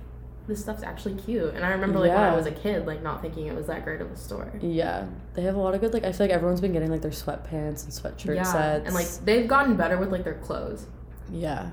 this 0.46 0.60
stuff's 0.60 0.82
actually 0.82 1.14
cute. 1.14 1.54
And 1.54 1.64
I 1.64 1.70
remember 1.70 1.98
like 2.00 2.10
when 2.10 2.18
I 2.18 2.34
was 2.36 2.46
a 2.46 2.50
kid, 2.52 2.86
like 2.86 3.02
not 3.02 3.22
thinking 3.22 3.46
it 3.46 3.54
was 3.54 3.66
that 3.68 3.84
great 3.84 4.00
of 4.00 4.10
a 4.10 4.16
store. 4.16 4.52
Yeah, 4.60 5.06
they 5.34 5.42
have 5.42 5.54
a 5.54 5.58
lot 5.58 5.74
of 5.74 5.80
good. 5.80 5.92
Like 5.94 6.04
I 6.04 6.12
feel 6.12 6.26
like 6.26 6.34
everyone's 6.34 6.60
been 6.60 6.72
getting 6.72 6.90
like 6.90 7.00
their 7.02 7.10
sweatpants 7.10 7.84
and 7.84 7.92
sweatshirt 7.92 8.36
yeah, 8.36 8.42
sets. 8.42 8.86
and 8.86 8.94
like 8.94 9.06
they've 9.24 9.48
gotten 9.48 9.76
better 9.76 9.96
with 9.96 10.10
like 10.12 10.24
their 10.24 10.34
clothes. 10.38 10.86
yeah, 11.30 11.70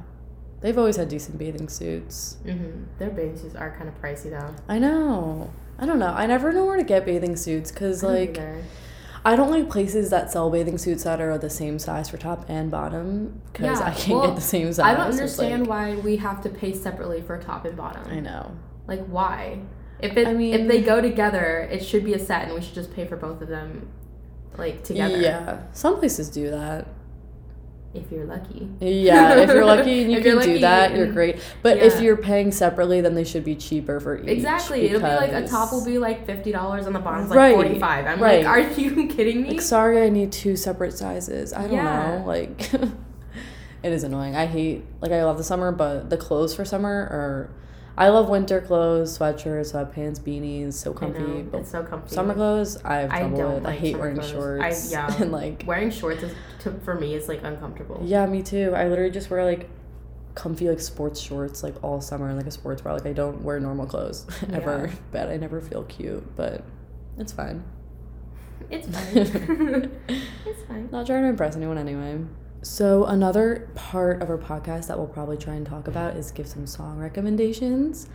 they've 0.62 0.78
always 0.78 0.96
had 0.96 1.10
decent 1.10 1.38
bathing 1.38 1.68
suits. 1.68 2.38
hmm 2.44 2.84
Their 2.98 3.10
bathing 3.10 3.38
suits 3.38 3.56
are 3.56 3.76
kind 3.76 3.90
of 3.90 4.02
pricey 4.02 4.30
though. 4.30 4.56
I 4.70 4.80
know. 4.80 5.52
I 5.78 5.86
don't 5.86 6.00
know. 6.00 6.14
I 6.14 6.28
never 6.28 6.54
know 6.54 6.66
where 6.66 6.78
to 6.78 6.84
get 6.84 7.06
bathing 7.06 7.36
suits 7.36 7.72
because 7.72 8.04
like 8.04 8.38
either. 8.38 8.64
I 9.24 9.36
don't 9.36 9.52
like 9.52 9.70
places 9.70 10.10
that 10.10 10.32
sell 10.32 10.50
bathing 10.50 10.78
suits 10.78 11.04
that 11.04 11.22
are 11.22 11.38
the 11.38 11.50
same 11.50 11.78
size 11.78 12.10
for 12.10 12.18
top 12.18 12.46
and 12.50 12.72
bottom 12.72 13.42
because 13.52 13.80
Yeah, 13.80 13.86
I 13.86 13.92
can't 13.92 14.18
well, 14.20 14.28
get 14.28 14.36
the 14.36 14.42
same 14.42 14.74
size. 14.74 14.86
I 14.86 14.94
don't 14.96 15.12
understand 15.12 15.68
like- 15.68 15.70
why 15.70 15.96
we 16.02 16.18
have 16.18 16.42
to 16.44 16.50
pay 16.50 16.74
separately 16.74 17.22
for 17.22 17.38
top 17.38 17.66
and 17.66 17.78
bottom. 17.78 18.04
I 18.10 18.20
know. 18.20 18.52
Like 18.88 19.06
why? 19.06 19.60
If 20.00 20.18
it 20.18 20.28
I 20.28 20.34
mean- 20.34 20.54
if 20.54 20.68
they 20.68 20.82
go 20.82 21.02
together, 21.02 21.68
it 21.72 21.86
should 21.86 22.04
be 22.04 22.14
a 22.16 22.20
set, 22.20 22.46
and 22.46 22.56
we 22.56 22.62
should 22.62 22.74
just 22.74 22.94
pay 22.94 23.06
for 23.06 23.16
both 23.16 23.42
of 23.42 23.48
them, 23.48 23.88
like 24.58 24.84
together. 24.84 25.18
Yeah, 25.18 25.60
some 25.72 25.98
places 26.00 26.30
do 26.30 26.50
that. 26.50 26.88
If 27.94 28.10
you're 28.10 28.24
lucky. 28.26 28.70
Yeah, 28.80 29.36
if 29.40 29.50
you're 29.50 29.66
lucky 29.66 30.04
and 30.04 30.12
you 30.14 30.22
can 30.22 30.40
do 30.40 30.60
that, 30.60 30.96
you're 30.96 31.12
great. 31.12 31.40
But 31.62 31.78
if 31.78 32.00
you're 32.00 32.16
paying 32.16 32.52
separately, 32.54 33.02
then 33.02 33.16
they 33.16 33.26
should 33.26 33.44
be 33.44 33.56
cheaper 33.56 34.00
for 34.00 34.18
each. 34.18 34.30
Exactly. 34.30 34.86
It'll 34.86 35.02
be 35.02 35.08
like 35.08 35.34
a 35.34 35.46
top 35.46 35.74
will 35.74 35.84
be 35.84 35.98
like 35.98 36.26
fifty 36.26 36.54
dollars, 36.54 36.86
and 36.86 36.96
the 36.96 37.00
bottom's 37.00 37.30
Right, 37.32 37.54
like 37.56 37.66
forty 37.66 37.80
five. 37.80 38.06
I'm 38.06 38.22
right. 38.22 38.46
like, 38.46 38.48
are 38.48 38.60
you 38.80 39.08
kidding 39.08 39.42
me? 39.42 39.50
Like, 39.50 39.62
sorry, 39.62 40.02
I 40.04 40.10
need 40.10 40.32
two 40.32 40.56
separate 40.56 40.94
sizes. 40.94 41.52
I 41.52 41.64
don't 41.64 41.74
Yeah. 41.74 42.18
know. 42.20 42.26
Like, 42.26 42.74
it 43.84 43.92
is 43.92 44.04
annoying. 44.06 44.36
I 44.38 44.46
hate, 44.46 44.86
like, 45.02 45.12
I 45.12 45.26
love 45.26 45.38
the 45.38 45.44
summer, 45.44 45.72
but 45.74 46.10
the 46.10 46.18
clothes 46.18 46.56
for 46.56 46.64
summer 46.64 46.90
are. 46.90 47.50
I 47.98 48.10
love 48.10 48.30
winter 48.30 48.62
clothes, 48.62 49.18
sweatshirts, 49.18 49.74
sweatpants, 49.74 50.20
beanies, 50.20 50.74
so 50.74 50.92
I 50.92 50.96
comfy. 50.96 51.42
But 51.44 51.60
it's 51.62 51.72
so 51.72 51.84
comfy. 51.84 52.16
summer 52.16 52.34
clothes, 52.34 52.78
I 52.84 52.96
have 52.98 53.12
I 53.12 53.20
trouble 53.20 53.38
don't 53.38 53.54
with. 53.56 53.66
I 53.68 53.76
hate 53.76 53.98
wearing 53.98 54.16
clothes. 54.16 54.30
I- 54.32 54.34
shorts. 54.34 54.92
yeah. 54.92 55.16
and, 55.22 55.32
like, 55.32 55.64
Wearing 55.68 55.92
shorts 55.92 56.24
is 56.24 56.34
to, 56.62 56.72
for 56.86 56.96
me 56.96 57.16
is 57.16 57.28
like 57.28 57.44
uncomfortable. 57.44 58.00
yeah, 58.04 58.26
me 58.26 58.42
too. 58.44 58.74
I 58.76 58.88
literally 58.88 59.12
just 59.12 59.30
wear, 59.30 59.44
like, 59.46 59.70
comfy, 60.36 60.70
like, 60.70 60.80
sports 60.80 61.20
shorts, 61.20 61.64
like, 61.64 61.76
all 61.84 62.00
summer, 62.02 62.28
and, 62.30 62.38
like, 62.38 62.48
a 62.48 62.52
sports 62.52 62.82
bra. 62.82 62.94
Like, 62.94 63.06
I 63.06 63.14
don't 63.14 63.42
wear 63.44 63.60
normal 63.60 63.86
clothes 63.86 64.26
ever. 64.54 64.88
Yeah. 64.88 64.96
But 65.12 65.30
I 65.30 65.38
never 65.38 65.60
feel 65.60 65.84
cute, 65.84 66.36
but 66.38 66.64
it's 67.18 67.34
fine. 67.34 67.64
It's 68.70 68.88
fine. 68.96 69.92
it's 70.08 70.64
fine. 70.68 70.88
Not 70.92 71.06
trying 71.08 71.24
to 71.24 71.28
impress 71.30 71.56
anyone 71.58 71.78
anyway. 71.78 72.20
So, 72.64 73.06
another 73.06 73.68
part 73.74 74.22
of 74.22 74.30
our 74.30 74.38
podcast 74.38 74.88
that 74.88 74.98
we'll 74.98 75.08
probably 75.08 75.38
try 75.38 75.56
and 75.56 75.66
talk 75.66 75.88
about 75.88 76.16
is 76.16 76.32
give 76.32 76.48
some 76.48 76.68
song 76.68 77.00
recommendations. 77.00 78.08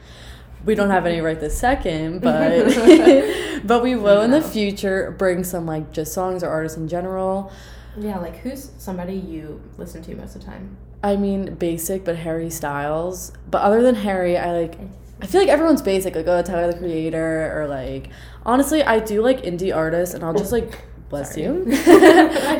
we 0.64 0.76
don't 0.76 0.90
have 0.90 1.04
any 1.04 1.20
right 1.20 1.38
this 1.38 1.58
second, 1.58 2.20
but 2.22 2.64
but 3.64 3.82
we 3.82 3.96
will 3.96 4.22
in 4.22 4.30
the 4.30 4.42
future 4.42 5.10
bring 5.18 5.42
some 5.42 5.66
like 5.66 5.90
just 5.92 6.12
songs 6.12 6.44
or 6.44 6.48
artists 6.48 6.78
in 6.78 6.86
general. 6.86 7.50
Yeah, 7.98 8.18
like 8.18 8.36
who's 8.38 8.70
somebody 8.78 9.14
you 9.14 9.60
listen 9.78 10.02
to 10.02 10.14
most 10.14 10.36
of 10.36 10.42
the 10.42 10.46
time? 10.46 10.76
I 11.02 11.16
mean, 11.16 11.54
basic, 11.54 12.04
but 12.04 12.16
Harry 12.16 12.50
Styles. 12.50 13.32
But 13.50 13.62
other 13.62 13.82
than 13.82 13.96
Harry, 13.96 14.36
I 14.38 14.52
like. 14.52 14.78
I 15.20 15.26
feel 15.26 15.40
like 15.40 15.48
everyone's 15.48 15.80
basic, 15.80 16.14
like 16.14 16.26
oh 16.26 16.42
Tyler 16.42 16.72
the 16.72 16.78
Creator, 16.78 17.58
or 17.58 17.66
like 17.66 18.10
honestly, 18.44 18.84
I 18.84 19.00
do 19.00 19.22
like 19.22 19.42
indie 19.42 19.74
artists, 19.74 20.14
and 20.14 20.22
I'll 20.22 20.34
just 20.34 20.52
like 20.52 20.84
bless 21.08 21.34
Sorry. 21.34 21.44
you. 21.46 21.64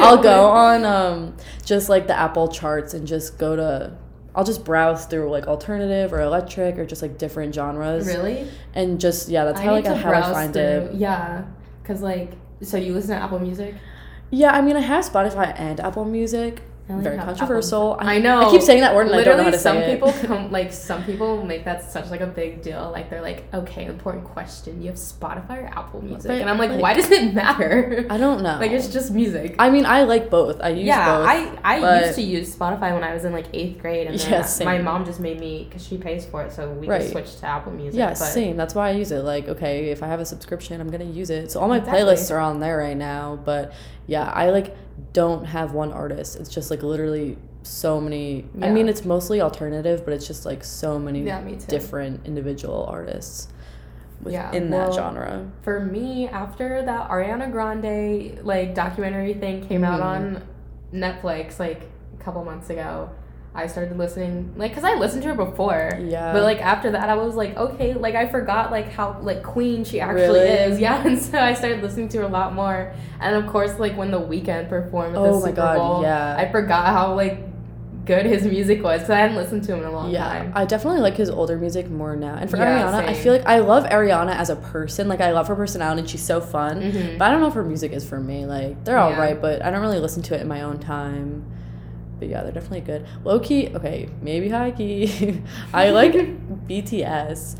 I'll 0.01 0.23
go 0.23 0.47
on 0.51 0.85
um 0.85 1.37
just 1.65 1.89
like 1.89 2.07
the 2.07 2.17
Apple 2.19 2.49
charts 2.49 2.95
and 2.95 3.07
just 3.07 3.39
go 3.39 3.57
to. 3.57 3.97
I'll 4.35 4.45
just 4.45 4.65
browse 4.67 5.07
through 5.07 5.31
like 5.31 5.47
alternative 5.47 6.13
or 6.13 6.21
electric 6.21 6.79
or 6.79 6.85
just 6.85 7.01
like 7.01 7.17
different 7.17 7.55
genres. 7.55 8.07
Really? 8.07 8.47
And 8.75 9.01
just 9.01 9.29
yeah, 9.31 9.45
that's 9.47 9.61
I 9.61 9.65
how 9.65 9.73
like 9.73 9.87
how 9.87 10.13
I 10.13 10.21
find 10.33 10.53
through- 10.53 10.63
it. 10.63 10.95
Yeah, 10.95 11.45
cause 11.85 12.03
like, 12.03 12.33
so 12.61 12.77
you 12.77 12.93
listen 12.93 13.17
to 13.17 13.23
Apple 13.23 13.39
Music? 13.39 13.75
Yeah, 14.31 14.53
I 14.53 14.61
mean 14.61 14.77
I 14.77 14.81
have 14.81 15.05
Spotify 15.07 15.59
and 15.59 15.81
Apple 15.81 16.05
Music. 16.05 16.61
I 16.89 16.93
Very 17.01 17.19
controversial. 17.19 17.97
I 17.99 18.19
know. 18.19 18.47
I 18.47 18.51
keep 18.53 18.63
saying 18.63 18.81
that 18.81 18.95
word 18.95 19.09
and 19.09 19.17
I 19.17 19.25
don't 19.25 19.37
know 19.39 19.43
how 19.43 19.51
to 19.51 19.59
some 19.59 19.79
say 19.79 19.95
people 19.95 20.11
it. 20.11 20.21
come 20.27 20.53
like 20.53 20.73
some 20.73 21.03
people 21.03 21.45
make 21.45 21.65
that 21.65 21.91
such 21.91 22.11
like 22.11 22.21
a 22.21 22.29
big 22.29 22.63
deal. 22.63 22.91
Like 22.93 23.11
they're 23.11 23.21
like, 23.23 23.53
okay, 23.53 23.87
important 23.87 24.25
question. 24.25 24.81
You 24.81 24.87
have 24.89 24.97
Spotify 24.97 25.65
or 25.65 25.67
Apple 25.67 26.01
Music? 26.01 26.29
But, 26.29 26.41
and 26.41 26.49
I'm 26.49 26.59
like, 26.59 26.71
like- 26.71 26.81
why 26.81 26.95
does 26.95 27.11
it 27.11 27.35
matter? 27.35 28.07
I 28.11 28.17
don't 28.19 28.41
know. 28.41 28.59
like 28.61 28.71
it's 28.71 28.87
just 28.87 29.11
music. 29.11 29.57
I 29.59 29.69
mean, 29.69 29.85
I 29.85 30.05
like 30.05 30.31
both. 30.31 30.61
I 30.61 30.69
use 30.69 30.87
yeah, 30.87 31.19
both. 31.19 31.27
I 31.27 31.59
I 31.65 31.81
but- 31.81 32.05
used 32.07 32.15
to 32.17 32.23
use 32.23 32.55
Spotify 32.55 32.93
when 32.95 33.03
I 33.03 33.13
was 33.15 33.25
in 33.25 33.33
like 33.33 33.47
eighth 33.53 33.81
grade, 33.81 34.07
and 34.07 34.17
then 34.17 34.31
Yeah, 34.31 34.39
I- 34.39 34.43
same. 34.43 34.67
my 34.67 34.79
mom 34.79 35.05
just 35.05 35.19
made 35.19 35.41
me 35.41 35.65
because 35.69 35.85
she 35.85 35.99
pays 35.99 36.25
for 36.25 36.43
it, 36.45 36.53
so 36.53 36.71
we 36.71 36.87
Right. 36.87 37.01
just 37.01 37.11
switched 37.13 37.41
to 37.41 37.47
Apple 37.47 37.73
Music. 37.73 37.99
Yeah, 37.99 38.11
but 38.11 38.15
same. 38.19 38.57
That's 38.57 38.77
why 38.77 38.91
I 38.91 38.93
use 38.93 39.11
it. 39.11 39.23
Like, 39.23 39.49
okay, 39.49 39.91
if 39.91 40.05
I 40.05 40.07
have 40.07 40.21
a 40.21 40.25
subscription, 40.25 40.81
I'm 40.81 40.91
gonna 40.91 41.05
use 41.05 41.31
it. 41.31 41.51
So 41.51 41.59
all 41.59 41.67
my 41.69 41.79
Exactly. 41.79 42.01
playlists 42.03 42.31
are 42.33 42.39
on 42.39 42.61
there 42.61 42.79
right 42.79 42.97
now. 42.97 43.41
But 43.45 43.73
yeah, 44.07 44.31
I 44.33 44.51
like 44.51 44.77
don't 45.13 45.45
have 45.45 45.73
one 45.73 45.93
artist. 45.93 46.37
It's 46.37 46.49
just 46.51 46.71
like 46.71 46.83
literally 46.83 47.37
so 47.63 48.01
many. 48.01 48.47
I 48.63 48.71
mean, 48.71 48.89
it's 48.89 49.05
mostly 49.05 49.41
alternative, 49.41 50.05
but 50.05 50.15
it's 50.15 50.27
just 50.27 50.45
like 50.47 50.63
so 50.65 50.99
many 50.99 51.23
Yeah, 51.23 51.43
different 51.69 52.25
individual 52.27 52.87
artists 52.89 53.49
Yeah, 54.25 54.51
well, 54.53 54.87
that 54.91 54.95
genre. 54.95 55.51
For 55.63 55.81
me, 55.81 56.29
after 56.29 56.83
that 56.83 57.11
Ariana 57.11 57.51
Grande 57.53 58.43
like 58.45 58.75
documentary 58.75 59.35
thing 59.35 59.67
came 59.67 59.85
out 59.85 60.01
Mhm. 60.01 60.05
on 60.05 60.43
Netflix 60.93 61.59
like 61.59 61.83
a 62.19 62.23
couple 62.23 62.45
months 62.45 62.71
ago, 62.71 63.11
I 63.57 63.67
started 63.67 63.97
listening 63.99 64.53
like 64.57 64.71
because 64.73 64.85
I 64.85 64.95
listened 64.95 65.23
to 65.23 65.29
her 65.31 65.35
before. 65.35 65.91
Yeah. 66.01 66.33
But 66.33 66.43
like 66.43 66.61
after 66.61 66.91
that, 66.93 67.09
I 67.09 67.15
was 67.15 67.35
like, 67.35 67.57
okay, 67.57 67.95
like 67.95 68.15
I 68.15 68.27
forgot 68.29 68.71
like 68.71 68.93
how 68.93 69.19
like 69.23 69.43
queen 69.43 69.85
she 69.85 70.01
actually 70.01 70.41
Really? 70.41 70.49
is. 70.75 70.81
Yeah, 70.87 71.05
and 71.07 71.19
so 71.19 71.39
I 71.39 71.55
started 71.55 71.83
listening 71.83 72.09
to 72.11 72.19
her 72.19 72.25
a 72.25 72.29
lot 72.29 72.55
more. 72.55 72.93
And 73.21 73.35
of 73.35 73.47
course, 73.51 73.79
like 73.79 73.97
when 73.97 74.11
the 74.11 74.21
Weeknd 74.21 74.69
performed 74.69 75.17
at 75.17 75.23
the 75.23 75.29
Oh 75.29 75.41
my 75.41 75.47
Super 75.49 75.57
God, 75.57 75.77
Bowl, 75.79 76.03
yeah. 76.03 76.37
I 76.39 76.51
forgot 76.53 76.87
how 76.87 77.15
like 77.15 77.41
good 78.05 78.25
his 78.25 78.45
music 78.45 78.85
was 78.85 79.01
because 79.01 79.11
I 79.11 79.19
hadn't 79.19 79.35
listened 79.37 79.65
to 79.65 79.73
him 79.75 79.81
in 79.81 79.87
a 79.87 79.91
long 79.91 80.05
time. 80.05 80.13
yeah, 80.13 80.29
time. 80.29 80.53
I 80.55 80.65
definitely 80.65 81.01
like 81.01 81.17
his 81.17 81.29
older 81.29 81.57
music 81.59 81.91
more 81.91 82.15
now. 82.15 82.37
And 82.37 82.49
for 82.49 82.57
Yeah, 82.57 82.83
Ariana, 82.85 83.05
I 83.05 83.15
feel 83.15 83.33
like 83.33 83.45
I 83.47 83.59
love 83.59 83.83
Ariana 83.85 84.37
as 84.37 84.49
a 84.49 84.55
person. 84.55 85.09
Like 85.09 85.21
I 85.21 85.33
love 85.33 85.49
her 85.49 85.57
personality 85.57 86.03
and 86.03 86.09
she's 86.11 86.23
so 86.23 86.41
fun. 86.41 86.81
Mhm. 86.83 87.19
But 87.19 87.25
I 87.27 87.31
don't 87.33 87.41
know 87.41 87.49
if 87.49 87.55
her 87.55 87.65
music 87.65 87.91
is 87.93 88.09
for 88.09 88.21
me. 88.21 88.47
Like 88.47 88.85
they're 88.85 88.99
all 88.99 89.11
Yeah. 89.11 89.19
right, 89.21 89.41
but 89.43 89.65
I 89.65 89.71
don't 89.73 89.81
really 89.81 89.99
listen 89.99 90.23
to 90.23 90.37
it 90.37 90.41
in 90.41 90.47
my 90.47 90.63
own 90.63 90.79
time. 90.79 91.45
But 92.19 92.29
yeah, 92.29 92.43
they're 92.43 92.53
definitely 92.53 92.81
good. 92.81 93.07
Low 93.25 93.39
key, 93.41 93.69
okay, 93.75 94.09
maybe 94.23 94.49
high 94.49 94.71
key. 94.71 95.43
I 95.75 95.91
like 95.91 96.13
BTS. 96.69 97.59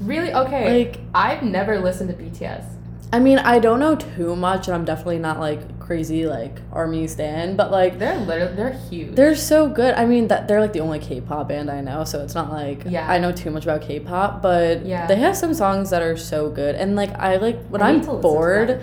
Really? 0.00 0.32
Okay. 0.32 0.84
Like, 0.84 1.00
I've 1.14 1.42
never 1.42 1.78
listened 1.78 2.10
to 2.10 2.16
BTS. 2.22 2.64
I 3.12 3.18
mean, 3.20 3.38
I 3.38 3.58
don't 3.58 3.80
know 3.80 3.96
too 3.96 4.36
much, 4.36 4.68
and 4.68 4.74
I'm 4.74 4.84
definitely 4.84 5.18
not 5.18 5.40
like 5.40 5.78
crazy 5.80 6.26
like 6.26 6.60
army 6.72 7.06
stan, 7.06 7.56
but 7.56 7.70
like 7.70 7.98
They're 7.98 8.18
literally 8.18 8.54
they're 8.54 8.72
huge. 8.90 9.14
they're 9.14 9.34
so 9.34 9.66
good. 9.66 9.94
I 9.94 10.04
mean, 10.04 10.28
that 10.28 10.46
they're 10.46 10.60
like 10.60 10.74
the 10.74 10.80
only 10.80 10.98
K-pop 10.98 11.48
band 11.48 11.70
I 11.70 11.80
know, 11.80 12.04
so 12.04 12.22
it's 12.22 12.34
not 12.34 12.52
like 12.52 12.82
Yeah. 12.86 13.10
I 13.10 13.18
know 13.18 13.32
too 13.32 13.50
much 13.50 13.64
about 13.64 13.80
K-pop, 13.80 14.42
but 14.42 14.84
Yeah. 14.84 15.06
they 15.06 15.16
have 15.16 15.34
some 15.38 15.54
songs 15.54 15.88
that 15.88 16.02
are 16.02 16.18
so 16.18 16.50
good. 16.50 16.74
And 16.74 16.96
like 16.96 17.10
I 17.18 17.36
like 17.36 17.58
when 17.68 17.80
I 17.80 17.98
to 17.98 18.12
bored. 18.14 18.82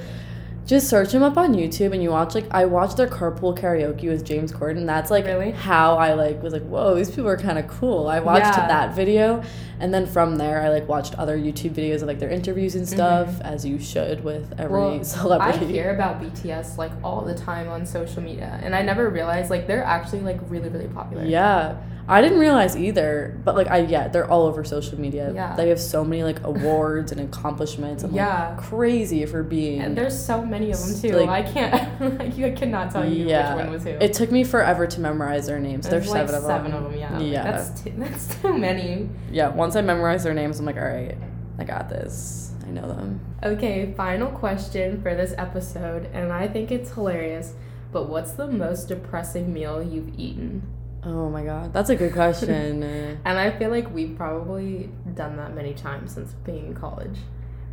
Just 0.65 0.89
search 0.89 1.11
them 1.11 1.21
up 1.21 1.37
on 1.37 1.53
YouTube 1.53 1.93
and 1.93 2.01
you 2.01 2.09
watch 2.09 2.33
like 2.33 2.47
I 2.51 2.65
watched 2.65 2.97
their 2.97 3.07
carpool 3.07 3.55
karaoke 3.57 4.09
with 4.09 4.25
James 4.25 4.51
Corden. 4.51 4.85
That's 4.87 5.11
like 5.11 5.25
Really? 5.25 5.51
how 5.51 5.95
I 5.97 6.13
like 6.13 6.41
was 6.41 6.53
like, 6.53 6.63
whoa, 6.63 6.95
these 6.95 7.09
people 7.11 7.27
are 7.27 7.37
kind 7.37 7.59
of 7.59 7.67
cool. 7.67 8.07
I 8.07 8.19
watched 8.19 8.45
Yeah. 8.57 8.67
that 8.67 8.95
video, 8.95 9.43
and 9.79 9.93
then 9.93 10.07
from 10.07 10.37
there 10.37 10.61
I 10.61 10.69
like 10.69 10.87
watched 10.87 11.13
other 11.15 11.37
YouTube 11.37 11.71
videos 11.75 12.01
of 12.01 12.07
like 12.07 12.17
their 12.19 12.31
interviews 12.31 12.73
and 12.75 12.87
stuff, 12.87 13.39
as 13.41 13.63
you 13.65 13.77
should 13.79 14.23
with 14.23 14.53
every 14.59 14.75
Mm-hmm. 14.79 14.95
Well, 14.95 15.03
celebrity. 15.03 15.65
I 15.65 15.69
hear 15.69 15.93
about 15.93 16.19
BTS 16.21 16.77
like 16.77 16.91
all 17.03 17.21
the 17.21 17.35
time 17.35 17.67
on 17.69 17.85
social 17.85 18.23
media, 18.23 18.59
and 18.63 18.73
I 18.75 18.81
never 18.81 19.09
realized 19.09 19.49
like 19.51 19.67
they're 19.67 19.83
actually 19.83 20.21
like 20.21 20.39
really 20.49 20.69
really 20.69 20.87
popular. 20.87 21.25
Yeah. 21.25 21.75
I 22.07 22.21
didn't 22.21 22.37
realize 22.39 22.77
either, 22.77 23.35
but 23.43 23.55
like 23.55 23.67
I 23.67 23.79
yeah, 23.79 24.07
they're 24.07 24.29
all 24.29 24.43
over 24.43 24.63
social 24.63 24.99
media. 24.99 25.31
Yeah. 25.33 25.55
They 25.55 25.69
have 25.69 25.79
so 25.79 26.03
many 26.03 26.23
like 26.23 26.43
awards 26.43 27.11
and 27.11 27.19
accomplishments 27.21 28.03
and 28.03 28.13
Yeah. 28.13 28.49
like 28.49 28.57
crazy 28.59 29.25
for 29.25 29.41
being 29.41 29.81
And 29.81 29.97
there's 29.97 30.17
so 30.23 30.45
many 30.45 30.71
of 30.71 30.79
them 30.79 30.99
too. 31.01 31.17
Like- 31.17 31.29
I 31.29 31.41
can't 31.41 32.19
like 32.19 32.37
you 32.37 32.51
cannot 32.53 32.91
tell 32.91 33.03
you 33.05 33.25
yeah. 33.27 33.55
which 33.55 33.63
one 33.65 33.73
was 33.73 33.83
who. 33.83 33.89
It 33.89 34.13
took 34.13 34.31
me 34.31 34.43
forever 34.43 34.85
to 34.85 34.99
memorize 35.01 35.47
their 35.47 35.59
names. 35.59 35.89
There's 35.89 36.05
There's 36.05 36.13
like 36.13 36.27
seven 36.27 36.35
of 36.35 36.43
seven 36.43 36.71
them. 36.71 36.85
of 36.85 36.91
them. 36.91 36.99
Yeah. 36.99 37.07
I'm 37.07 37.19
like, 37.19 37.31
Yeah. 37.31 37.43
that's 37.51 37.81
too, 37.81 37.93
that's 37.97 38.35
too 38.41 38.57
many. 38.57 39.09
Yeah, 39.31 39.49
once 39.49 39.75
I 39.75 39.81
memorize 39.81 40.23
their 40.23 40.33
names, 40.35 40.59
I'm 40.59 40.65
like, 40.65 40.77
all 40.77 40.83
right, 40.83 41.17
I 41.57 41.63
got 41.63 41.89
this. 41.89 42.51
I 42.67 42.69
know 42.69 42.87
them. 42.87 43.19
Okay, 43.43 43.93
final 43.97 44.29
question 44.29 45.01
for 45.01 45.13
this 45.15 45.33
episode, 45.37 46.07
and 46.13 46.31
I 46.31 46.47
think 46.47 46.71
it's 46.71 46.91
hilarious. 46.91 47.53
But 47.91 48.09
what's 48.09 48.31
the 48.33 48.47
most 48.47 48.87
depressing 48.89 49.53
meal 49.53 49.81
you've 49.81 50.17
eaten? 50.19 50.63
Oh 51.05 51.29
my 51.29 51.43
god, 51.43 51.71
that's 51.71 51.89
a 51.89 51.95
good 51.95 52.13
question. 52.13 52.83
And 53.25 53.37
I 53.37 53.51
feel 53.57 53.69
like 53.69 53.93
we've 53.93 54.15
probably 54.15 54.89
done 55.13 55.37
that 55.37 55.53
many 55.53 55.73
times 55.73 56.13
since 56.13 56.33
being 56.45 56.67
in 56.67 56.73
college. 56.75 57.17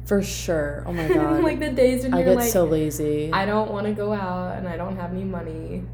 For 0.04 0.22
sure. 0.22 0.84
Oh 0.86 0.92
my 0.92 1.08
god. 1.14 1.42
like 1.42 1.58
the 1.58 1.70
days 1.70 2.04
when 2.04 2.14
I 2.14 2.22
get 2.22 2.36
like, 2.36 2.50
so 2.50 2.64
lazy. 2.64 3.32
I 3.32 3.46
don't 3.46 3.70
want 3.70 3.86
to 3.86 3.92
go 3.92 4.12
out 4.12 4.58
and 4.58 4.68
I 4.68 4.76
don't 4.76 4.96
have 4.96 5.12
any 5.12 5.24
money, 5.24 5.84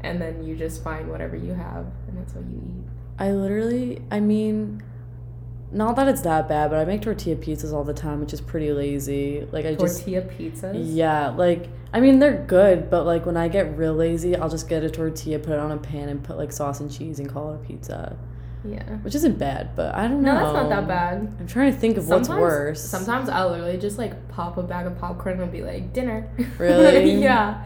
and 0.00 0.20
then 0.20 0.44
you 0.44 0.56
just 0.56 0.82
find 0.84 1.10
whatever 1.10 1.36
you 1.36 1.54
have 1.54 1.86
and 2.08 2.18
that's 2.18 2.34
what 2.34 2.44
you 2.44 2.62
eat. 2.62 2.90
I 3.18 3.30
literally, 3.32 4.02
I 4.10 4.20
mean, 4.20 4.82
not 5.74 5.96
that 5.96 6.08
it's 6.08 6.22
that 6.22 6.48
bad, 6.48 6.70
but 6.70 6.78
I 6.78 6.84
make 6.84 7.02
tortilla 7.02 7.36
pizzas 7.36 7.72
all 7.72 7.84
the 7.84 7.92
time, 7.94 8.20
which 8.20 8.32
is 8.32 8.40
pretty 8.40 8.72
lazy. 8.72 9.46
Like 9.52 9.66
I 9.66 9.74
just 9.74 9.98
Tortilla 10.04 10.22
pizzas. 10.22 10.74
Yeah, 10.94 11.30
like 11.30 11.68
I 11.92 12.00
mean 12.00 12.18
they're 12.20 12.44
good, 12.46 12.88
but 12.90 13.04
like 13.04 13.26
when 13.26 13.36
I 13.36 13.48
get 13.48 13.76
real 13.76 13.94
lazy, 13.94 14.36
I'll 14.36 14.48
just 14.48 14.68
get 14.68 14.84
a 14.84 14.90
tortilla, 14.90 15.38
put 15.38 15.52
it 15.52 15.58
on 15.58 15.72
a 15.72 15.76
pan, 15.76 16.08
and 16.08 16.22
put 16.22 16.36
like 16.38 16.52
sauce 16.52 16.80
and 16.80 16.90
cheese 16.90 17.18
and 17.18 17.28
call 17.28 17.52
it 17.52 17.56
a 17.56 17.58
pizza, 17.58 18.16
Yeah. 18.64 18.82
which 18.98 19.14
isn't 19.14 19.38
bad. 19.38 19.74
But 19.76 19.94
I 19.94 20.08
don't 20.08 20.22
No, 20.22 20.32
know. 20.32 20.38
No, 20.40 20.52
that's 20.52 20.54
not 20.54 20.68
that 20.70 20.88
bad. 20.88 21.32
I'm 21.40 21.46
trying 21.46 21.72
to 21.72 21.78
think 21.78 21.96
of 21.96 22.08
what's 22.08 22.28
worse. 22.28 22.80
Sometimes 22.82 23.28
I'll 23.28 23.50
literally 23.50 23.76
just 23.76 23.98
like 23.98 24.28
pop 24.28 24.56
a 24.56 24.62
bag 24.62 24.86
of 24.86 24.96
popcorn 24.98 25.40
and 25.40 25.50
be 25.52 25.62
like, 25.62 25.92
dinner. 25.92 26.28
Really? 26.58 27.14
yeah. 27.22 27.64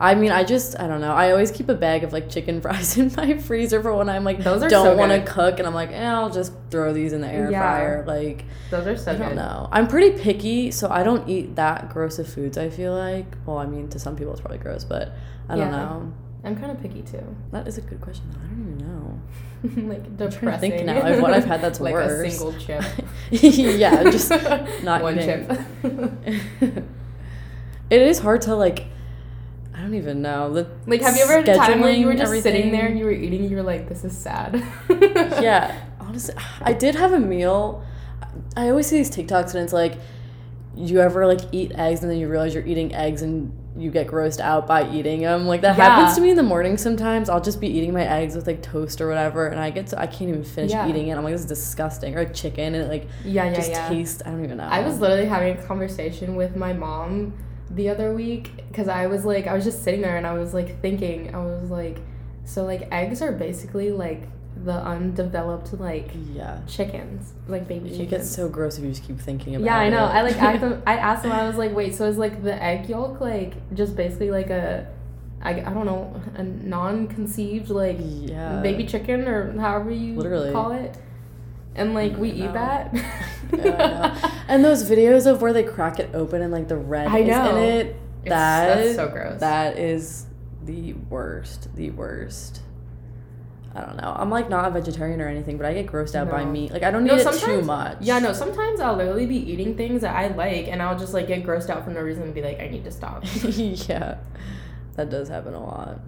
I 0.00 0.14
mean, 0.14 0.30
I 0.30 0.44
just 0.44 0.78
I 0.78 0.86
don't 0.86 1.00
know. 1.00 1.12
I 1.12 1.32
always 1.32 1.50
keep 1.50 1.68
a 1.68 1.74
bag 1.74 2.04
of 2.04 2.12
like 2.12 2.28
chicken 2.30 2.60
fries 2.62 2.96
in 2.96 3.12
my 3.16 3.36
freezer 3.38 3.82
for 3.82 3.92
when 3.94 4.08
I'm 4.08 4.22
like 4.22 4.38
Those 4.44 4.62
are 4.62 4.68
don't 4.68 4.84
so 4.84 4.96
want 4.96 5.10
to 5.10 5.30
cook, 5.30 5.58
and 5.58 5.66
I'm 5.66 5.74
like, 5.74 5.90
eh, 5.90 6.06
I'll 6.06 6.30
just 6.30 6.52
throw 6.70 6.92
these 6.92 7.12
in 7.12 7.20
the 7.20 7.26
air 7.28 7.50
Yeah. 7.50 7.60
fryer. 7.60 8.04
Like 8.06 8.44
Those 8.70 8.86
are 8.86 8.96
so 8.96 9.10
I 9.12 9.16
don't 9.16 9.28
good. 9.30 9.36
know. 9.36 9.68
I'm 9.72 9.88
pretty 9.88 10.16
picky, 10.22 10.70
so 10.70 10.88
I 10.88 11.02
don't 11.02 11.28
eat 11.28 11.56
that 11.56 11.88
gross 11.90 12.18
of 12.20 12.28
foods. 12.32 12.56
I 12.56 12.70
feel 12.70 12.94
like. 12.94 13.26
Well, 13.44 13.58
I 13.58 13.66
mean, 13.66 13.88
to 13.88 13.98
some 13.98 14.14
people 14.14 14.32
it's 14.32 14.40
probably 14.40 14.58
gross, 14.58 14.84
but 14.84 15.12
I 15.48 15.56
don't 15.56 15.66
Yeah. 15.66 15.70
know. 15.70 16.12
I'm 16.44 16.54
kind 16.56 16.70
of 16.70 16.80
picky 16.80 17.02
too. 17.02 17.34
That 17.50 17.66
is 17.66 17.78
a 17.78 17.80
good 17.80 18.00
question. 18.00 18.24
I 18.36 18.46
don't 18.46 18.60
even 18.60 18.78
know. 18.78 19.20
like 19.92 20.16
depressing. 20.16 20.70
to 20.70 20.76
think 20.76 20.86
now 20.86 21.00
of 21.00 21.20
what 21.20 21.32
I've 21.34 21.44
had 21.44 21.60
that's 21.60 21.80
like 21.86 21.92
worse. 21.92 22.28
a 22.28 22.30
single 22.30 22.52
chip. 22.60 22.84
yeah, 23.32 24.04
just 24.04 24.30
not 24.84 25.02
one 25.02 25.18
eating. 25.18 25.46
chip. 25.48 26.84
it 27.90 28.00
is 28.02 28.20
hard 28.20 28.42
to 28.42 28.54
like. 28.54 28.86
I 29.78 29.82
don't 29.82 29.94
even 29.94 30.22
know. 30.22 30.52
The 30.52 30.68
like, 30.86 31.02
have 31.02 31.16
you 31.16 31.22
ever 31.22 31.34
had 31.34 31.48
a 31.48 31.56
time 31.56 31.80
where 31.80 31.92
you 31.92 32.06
were 32.06 32.14
just 32.14 32.42
sitting 32.42 32.72
there 32.72 32.86
and 32.86 32.98
you 32.98 33.04
were 33.04 33.12
eating 33.12 33.42
and 33.42 33.50
you 33.50 33.56
were 33.56 33.62
like, 33.62 33.88
"This 33.88 34.04
is 34.04 34.16
sad." 34.16 34.60
yeah, 34.90 35.78
honestly, 36.00 36.34
I 36.62 36.72
did 36.72 36.96
have 36.96 37.12
a 37.12 37.20
meal. 37.20 37.84
I 38.56 38.70
always 38.70 38.88
see 38.88 38.96
these 38.96 39.10
TikToks 39.10 39.54
and 39.54 39.62
it's 39.62 39.72
like, 39.72 39.94
you 40.76 41.00
ever 41.00 41.26
like 41.26 41.40
eat 41.52 41.72
eggs 41.76 42.02
and 42.02 42.10
then 42.10 42.18
you 42.18 42.28
realize 42.28 42.54
you're 42.54 42.66
eating 42.66 42.94
eggs 42.94 43.22
and 43.22 43.52
you 43.76 43.90
get 43.92 44.08
grossed 44.08 44.40
out 44.40 44.66
by 44.66 44.90
eating 44.92 45.20
them. 45.22 45.46
Like 45.46 45.60
that 45.60 45.78
Yeah. 45.78 45.90
happens 45.90 46.16
to 46.16 46.20
me 46.20 46.30
in 46.30 46.36
the 46.36 46.42
morning 46.42 46.76
sometimes. 46.76 47.28
I'll 47.28 47.40
just 47.40 47.60
be 47.60 47.68
eating 47.68 47.92
my 47.92 48.04
eggs 48.04 48.34
with 48.34 48.48
like 48.48 48.62
toast 48.62 49.00
or 49.00 49.06
whatever, 49.08 49.46
and 49.46 49.60
I 49.60 49.70
get 49.70 49.86
to, 49.88 50.00
I 50.00 50.06
can't 50.08 50.28
even 50.30 50.42
finish 50.42 50.72
Yeah. 50.72 50.88
eating 50.88 51.06
it. 51.08 51.16
I'm 51.16 51.22
like, 51.22 51.34
this 51.34 51.42
is 51.42 51.46
disgusting. 51.46 52.16
Or 52.16 52.18
like 52.24 52.34
chicken 52.34 52.74
and 52.74 52.84
it 52.84 52.88
like 52.88 53.06
yeah, 53.24 53.44
yeah, 53.44 53.54
just 53.54 53.70
yeah. 53.70 53.88
tastes. 53.88 54.22
I 54.26 54.30
don't 54.30 54.42
even 54.44 54.56
know. 54.56 54.64
I 54.64 54.80
was 54.80 54.98
literally 54.98 55.26
having 55.26 55.56
a 55.56 55.62
conversation 55.62 56.34
with 56.34 56.56
my 56.56 56.72
mom 56.72 57.34
the 57.70 57.88
other 57.90 58.14
week 58.14 58.50
because 58.68 58.88
I 58.88 59.06
was 59.06 59.24
like, 59.24 59.46
I 59.46 59.54
was 59.54 59.64
just 59.64 59.82
sitting 59.84 60.00
there 60.00 60.16
and 60.16 60.26
I 60.26 60.34
was 60.34 60.54
like 60.54 60.80
thinking, 60.80 61.34
I 61.34 61.38
was 61.38 61.70
like, 61.70 61.98
so 62.44 62.64
like 62.64 62.88
eggs 62.92 63.20
are 63.22 63.32
basically 63.32 63.90
like 63.90 64.22
the 64.64 64.72
undeveloped 64.72 65.72
like 65.74 66.10
Yeah. 66.32 66.60
chickens, 66.66 67.32
like 67.46 67.68
baby 67.68 67.88
It 67.90 67.92
chickens. 67.92 68.10
gets 68.10 68.30
so 68.30 68.48
gross 68.48 68.78
if 68.78 68.84
you 68.84 68.90
just 68.90 69.04
keep 69.04 69.20
thinking 69.20 69.54
about 69.54 69.64
it. 69.64 69.66
yeah, 69.66 69.78
I 69.78 69.88
know. 69.90 70.04
I 70.04 70.22
like 70.22 70.36
asked 70.40 70.60
them. 70.68 70.82
I 70.86 70.96
asked 70.96 71.22
them. 71.22 71.32
I 71.32 71.46
was 71.46 71.56
like, 71.56 71.74
wait, 71.74 71.94
so 71.94 72.06
is 72.06 72.18
like 72.18 72.42
the 72.42 72.60
egg 72.62 72.88
yolk 72.88 73.20
like 73.20 73.52
just 73.74 73.94
basically 73.96 74.30
like 74.30 74.50
a, 74.50 74.88
I, 75.40 75.50
I 75.60 75.72
don't 75.72 75.86
know, 75.86 76.20
a 76.34 76.42
non-conceived 76.42 77.70
like 77.70 77.98
Yeah. 78.00 78.60
baby 78.60 78.84
chicken 78.84 79.28
or 79.28 79.52
however 79.58 79.90
you 79.90 80.14
Literally. 80.16 80.52
call 80.52 80.72
it, 80.72 80.96
and 81.78 81.94
like 81.94 82.16
we 82.16 82.30
eat 82.30 82.52
that. 82.52 82.94
Yeah, 83.50 84.32
And 84.48 84.62
those 84.62 84.84
videos 84.88 85.26
of 85.26 85.40
where 85.40 85.54
they 85.54 85.62
crack 85.62 85.98
it 85.98 86.10
open 86.14 86.42
and 86.42 86.52
like 86.52 86.68
the 86.68 86.76
red 86.76 87.06
I 87.08 87.20
is 87.20 87.28
know. 87.28 87.56
in 87.56 87.62
it. 87.62 87.86
It's- 87.86 88.28
That 88.28 88.76
that's 88.76 88.94
so 88.96 89.08
gross. 89.08 89.40
That 89.40 89.78
is 89.78 90.26
the 90.64 90.92
worst. 91.08 91.74
The 91.74 91.88
worst. 91.90 92.60
I 93.74 93.80
don't 93.80 93.96
know. 93.96 94.14
I'm 94.18 94.28
like 94.28 94.50
not 94.50 94.66
a 94.66 94.70
vegetarian 94.70 95.20
or 95.22 95.28
anything, 95.28 95.56
but 95.56 95.64
I 95.64 95.72
get 95.72 95.86
grossed 95.86 96.14
out 96.14 96.30
by 96.30 96.44
meat. 96.44 96.72
Like 96.72 96.82
I 96.82 96.90
don't 96.90 97.04
No, 97.04 97.16
need 97.16 97.26
it 97.26 97.32
too 97.40 97.62
much. 97.62 97.98
Yeah, 98.02 98.18
no, 98.18 98.34
sometimes 98.34 98.80
I'll 98.80 98.96
literally 98.96 99.24
be 99.26 99.36
eating 99.36 99.76
things 99.76 100.02
that 100.02 100.14
I 100.14 100.28
like 100.28 100.68
and 100.68 100.82
I'll 100.82 100.98
just 100.98 101.14
like 101.14 101.26
get 101.28 101.42
grossed 101.42 101.70
out 101.70 101.84
for 101.84 101.90
no 101.90 102.00
reason 102.00 102.24
and 102.24 102.34
be 102.34 102.42
like, 102.42 102.60
I 102.60 102.68
need 102.68 102.84
to 102.84 102.90
stop. 102.90 103.22
yeah. 103.44 104.18
That 104.96 105.08
does 105.10 105.28
happen 105.30 105.54
a 105.54 105.64
lot. 105.64 106.00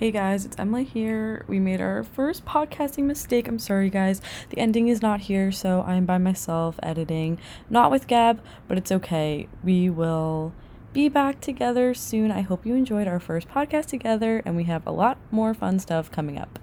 Hey 0.00 0.12
guys, 0.12 0.46
it's 0.46 0.56
Emily 0.58 0.84
here. 0.84 1.44
We 1.46 1.60
made 1.60 1.78
our 1.78 2.02
first 2.02 2.46
podcasting 2.46 3.04
mistake. 3.04 3.46
I'm 3.46 3.58
sorry, 3.58 3.90
guys. 3.90 4.22
The 4.48 4.56
ending 4.56 4.88
is 4.88 5.02
not 5.02 5.20
here, 5.20 5.52
so 5.52 5.84
I'm 5.86 6.06
by 6.06 6.16
myself 6.16 6.80
editing. 6.82 7.38
Not 7.68 7.90
with 7.90 8.06
Gab, 8.06 8.40
but 8.66 8.78
it's 8.78 8.90
okay. 8.90 9.46
We 9.62 9.90
will 9.90 10.54
be 10.94 11.10
back 11.10 11.42
together 11.42 11.92
soon. 11.92 12.30
I 12.30 12.40
hope 12.40 12.64
you 12.64 12.74
enjoyed 12.76 13.08
our 13.08 13.20
first 13.20 13.50
podcast 13.50 13.88
together, 13.88 14.40
and 14.46 14.56
we 14.56 14.64
have 14.64 14.86
a 14.86 14.90
lot 14.90 15.18
more 15.30 15.52
fun 15.52 15.78
stuff 15.78 16.10
coming 16.10 16.38
up. 16.38 16.58